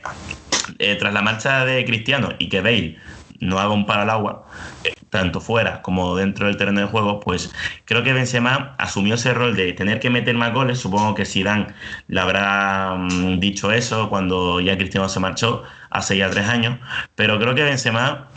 eh, 0.80 0.96
tras 0.96 1.14
la 1.14 1.22
marcha 1.22 1.66
de 1.66 1.86
Cristiano 1.86 2.30
y 2.40 2.50
que 2.50 2.62
Bale 2.62 2.98
no 3.40 3.60
haga 3.60 3.72
un 3.72 3.86
para 3.86 4.04
al 4.04 4.10
agua, 4.10 4.46
eh, 4.84 4.94
tanto 5.10 5.42
fuera 5.42 5.82
como 5.82 6.16
dentro 6.16 6.48
del 6.48 6.58
terreno 6.58 6.82
de 6.82 6.88
juego, 6.88 7.20
pues 7.20 7.54
creo 7.86 8.04
que 8.04 8.14
Benzema 8.14 8.76
asumió 8.78 9.16
ese 9.16 9.34
rol 9.34 9.56
de 9.56 9.74
tener 9.74 10.00
que 10.00 10.10
meter 10.10 10.36
más 10.36 10.54
goles. 10.54 10.80
Supongo 10.80 11.16
que 11.16 11.26
Zidane 11.26 11.68
le 12.08 12.20
habrá 12.20 12.96
mm, 12.96 13.40
dicho 13.40 13.72
eso 13.72 14.10
cuando 14.10 14.60
ya 14.62 14.78
Cristiano 14.78 15.10
se 15.10 15.20
marchó 15.20 15.64
hace 15.90 16.18
ya 16.18 16.30
tres 16.30 16.48
años, 16.48 16.80
pero 17.16 17.40
creo 17.40 17.56
que 17.56 17.64
Benzema, 17.64 18.30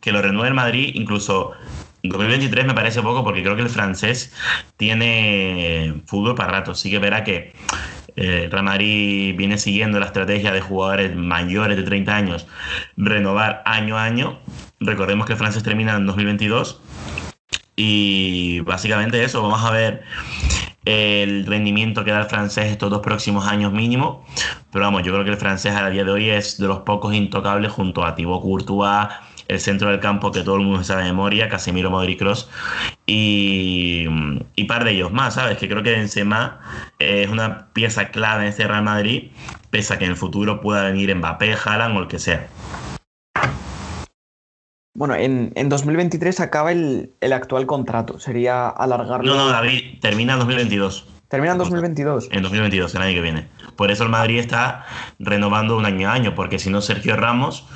que 0.00 0.12
lo 0.12 0.22
renueve 0.22 0.48
el 0.48 0.54
Madrid, 0.54 0.92
incluso 0.94 1.52
2023 2.02 2.66
me 2.66 2.74
parece 2.74 3.02
poco 3.02 3.24
porque 3.24 3.42
creo 3.42 3.56
que 3.56 3.62
el 3.62 3.70
francés 3.70 4.32
tiene 4.76 6.02
fútbol 6.06 6.34
para 6.34 6.52
rato. 6.52 6.74
Sí 6.74 6.90
que 6.90 6.98
verá 6.98 7.24
que 7.24 7.54
eh, 8.16 9.34
viene 9.36 9.58
siguiendo 9.58 9.98
la 9.98 10.06
estrategia 10.06 10.52
de 10.52 10.60
jugadores 10.60 11.16
mayores 11.16 11.76
de 11.76 11.82
30 11.82 12.14
años, 12.14 12.46
renovar 12.96 13.62
año 13.66 13.98
a 13.98 14.04
año. 14.04 14.38
Recordemos 14.80 15.26
que 15.26 15.32
el 15.32 15.38
francés 15.38 15.62
termina 15.62 15.96
en 15.96 16.06
2022. 16.06 16.80
Y 17.76 18.60
básicamente 18.60 19.22
eso, 19.24 19.42
vamos 19.42 19.64
a 19.64 19.70
ver 19.70 20.04
el 20.84 21.46
rendimiento 21.46 22.04
que 22.04 22.10
da 22.10 22.20
el 22.20 22.26
francés 22.26 22.66
estos 22.66 22.90
dos 22.90 23.00
próximos 23.00 23.46
años 23.46 23.72
mínimo. 23.72 24.24
Pero 24.72 24.84
vamos, 24.84 25.02
yo 25.02 25.12
creo 25.12 25.24
que 25.24 25.30
el 25.30 25.36
francés 25.36 25.74
a 25.74 25.88
día 25.90 26.04
de 26.04 26.10
hoy 26.10 26.30
es 26.30 26.58
de 26.58 26.68
los 26.68 26.80
pocos 26.80 27.14
intocables 27.14 27.72
junto 27.72 28.04
a 28.04 28.14
Thibaut 28.14 28.42
Courtois, 28.42 29.08
el 29.48 29.60
centro 29.60 29.90
del 29.90 30.00
campo 30.00 30.32
que 30.32 30.42
todo 30.42 30.56
el 30.56 30.62
mundo 30.62 30.84
sabe 30.84 31.02
de 31.02 31.08
memoria, 31.08 31.48
Casemiro, 31.48 31.90
Modric, 31.90 32.18
Kroos 32.18 32.48
y, 33.06 34.06
y 34.54 34.64
par 34.64 34.84
de 34.84 34.92
ellos 34.92 35.12
más, 35.12 35.34
¿sabes? 35.34 35.58
Que 35.58 35.68
creo 35.68 35.82
que 35.82 35.90
Benzema 35.90 36.60
es 36.98 37.28
una 37.28 37.68
pieza 37.72 38.08
clave 38.08 38.44
en 38.44 38.48
este 38.50 38.66
Real 38.66 38.82
Madrid, 38.82 39.30
pese 39.70 39.94
a 39.94 39.98
que 39.98 40.04
en 40.04 40.12
el 40.12 40.16
futuro 40.16 40.60
pueda 40.60 40.84
venir 40.84 41.14
Mbappé, 41.14 41.54
Haaland 41.64 41.96
o 41.96 42.00
el 42.00 42.08
que 42.08 42.18
sea. 42.18 42.48
Bueno, 44.96 45.16
en, 45.16 45.68
2023 45.68 46.38
acaba 46.38 46.70
el, 46.70 47.10
actual 47.20 47.66
contrato. 47.66 48.20
Sería 48.20 48.68
alargarlo. 48.68 49.34
No, 49.34 49.46
no, 49.46 49.48
David, 49.48 49.98
termina 50.00 50.34
en 50.34 50.38
2022. 50.38 51.13
¿Termina 51.28 51.52
en 51.52 51.58
2022? 51.58 52.28
En 52.30 52.42
2022, 52.42 52.94
el 52.94 53.02
año 53.02 53.14
que 53.14 53.20
viene. 53.20 53.48
Por 53.76 53.90
eso 53.90 54.04
el 54.04 54.10
Madrid 54.10 54.38
está 54.38 54.84
renovando 55.18 55.76
un 55.76 55.86
año 55.86 56.08
a 56.08 56.12
año, 56.12 56.34
porque 56.34 56.58
si 56.58 56.70
no, 56.70 56.80
Sergio 56.80 57.16
Ramos 57.16 57.66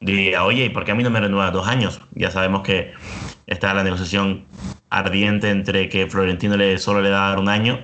diría, 0.00 0.44
oye, 0.44 0.66
¿y 0.66 0.68
por 0.70 0.84
qué 0.84 0.92
a 0.92 0.94
mí 0.94 1.02
no 1.02 1.10
me 1.10 1.20
renueva 1.20 1.50
dos 1.50 1.68
años? 1.68 2.00
Ya 2.12 2.30
sabemos 2.30 2.62
que 2.62 2.92
está 3.46 3.72
la 3.74 3.84
negociación 3.84 4.46
ardiente 4.90 5.50
entre 5.50 5.88
que 5.88 6.06
Florentino 6.06 6.56
le, 6.56 6.78
solo 6.78 7.00
le 7.00 7.10
da 7.10 7.38
un 7.38 7.48
año 7.48 7.80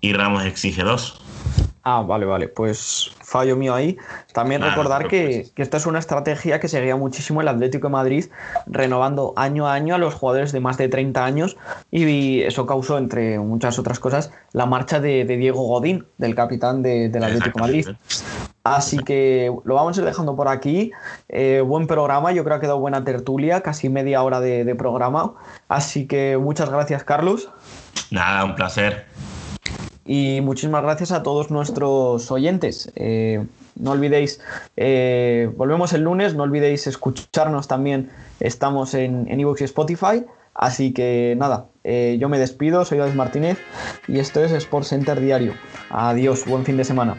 y 0.00 0.12
Ramos 0.12 0.44
exige 0.44 0.82
dos. 0.82 1.22
Ah, 1.88 2.02
vale, 2.02 2.26
vale, 2.26 2.48
pues 2.48 3.12
fallo 3.22 3.54
mío 3.54 3.72
ahí. 3.72 3.96
También 4.32 4.60
recordar 4.60 5.06
que, 5.06 5.52
esta 5.54 5.76
es 5.76 5.86
una 5.86 6.00
estrategia 6.00 6.58
que 6.58 6.66
seguía 6.66 6.96
muchísimo 6.96 7.42
el 7.42 7.46
Atlético 7.46 7.86
de 7.86 7.92
Madrid, 7.92 8.24
renovando 8.66 9.34
año 9.36 9.68
a 9.68 9.74
año 9.74 9.94
a 9.94 9.98
los 9.98 10.14
jugadores 10.14 10.50
de 10.50 10.58
más 10.58 10.78
de 10.78 10.88
30 10.88 11.24
años 11.24 11.56
y 11.92 12.42
eso 12.42 12.66
causó, 12.66 12.98
entre 12.98 13.38
muchas 13.38 13.78
otras 13.78 14.00
cosas, 14.00 14.32
la 14.50 14.66
marcha 14.66 14.98
de, 14.98 15.24
Diego 15.26 15.62
Godín, 15.62 16.04
del 16.18 16.34
capitán 16.34 16.82
del 16.82 17.22
Atlético 17.22 17.60
de 17.60 17.62
Madrid. 17.62 17.88
Así 18.64 18.98
que 18.98 19.52
lo 19.62 19.76
vamos 19.76 19.96
a 19.96 20.00
ir 20.00 20.06
dejando 20.06 20.34
por 20.34 20.48
aquí. 20.48 20.90
Eh, 21.28 21.62
buen 21.64 21.86
programa, 21.86 22.32
yo 22.32 22.42
creo 22.42 22.56
que 22.56 22.58
ha 22.58 22.60
quedado 22.62 22.80
buena 22.80 23.04
tertulia, 23.04 23.60
casi 23.60 23.90
media 23.90 24.24
hora 24.24 24.40
de, 24.40 24.64
de 24.64 24.74
programa. 24.74 25.34
Así 25.68 26.08
que 26.08 26.36
muchas 26.36 26.68
gracias, 26.68 27.04
Carlos. 27.04 27.48
Nada, 28.10 28.44
un 28.44 28.56
placer. 28.56 29.06
Y 30.06 30.40
muchísimas 30.40 30.82
gracias 30.82 31.12
a 31.12 31.22
todos 31.22 31.50
nuestros 31.50 32.30
oyentes. 32.30 32.92
Eh, 32.94 33.44
no 33.74 33.90
olvidéis, 33.90 34.40
eh, 34.76 35.50
volvemos 35.56 35.92
el 35.92 36.02
lunes, 36.02 36.34
no 36.34 36.44
olvidéis 36.44 36.86
escucharnos 36.86 37.68
también. 37.68 38.10
Estamos 38.40 38.94
en 38.94 39.28
Evox 39.28 39.60
y 39.62 39.64
Spotify. 39.64 40.24
Así 40.58 40.92
que 40.92 41.34
nada, 41.36 41.66
eh, 41.84 42.16
yo 42.18 42.30
me 42.30 42.38
despido, 42.38 42.84
soy 42.86 42.98
David 42.98 43.14
Martínez 43.14 43.58
y 44.08 44.20
esto 44.20 44.42
es 44.42 44.52
Sports 44.52 44.88
Center 44.88 45.20
Diario. 45.20 45.52
Adiós, 45.90 46.46
buen 46.46 46.64
fin 46.64 46.78
de 46.78 46.84
semana. 46.84 47.18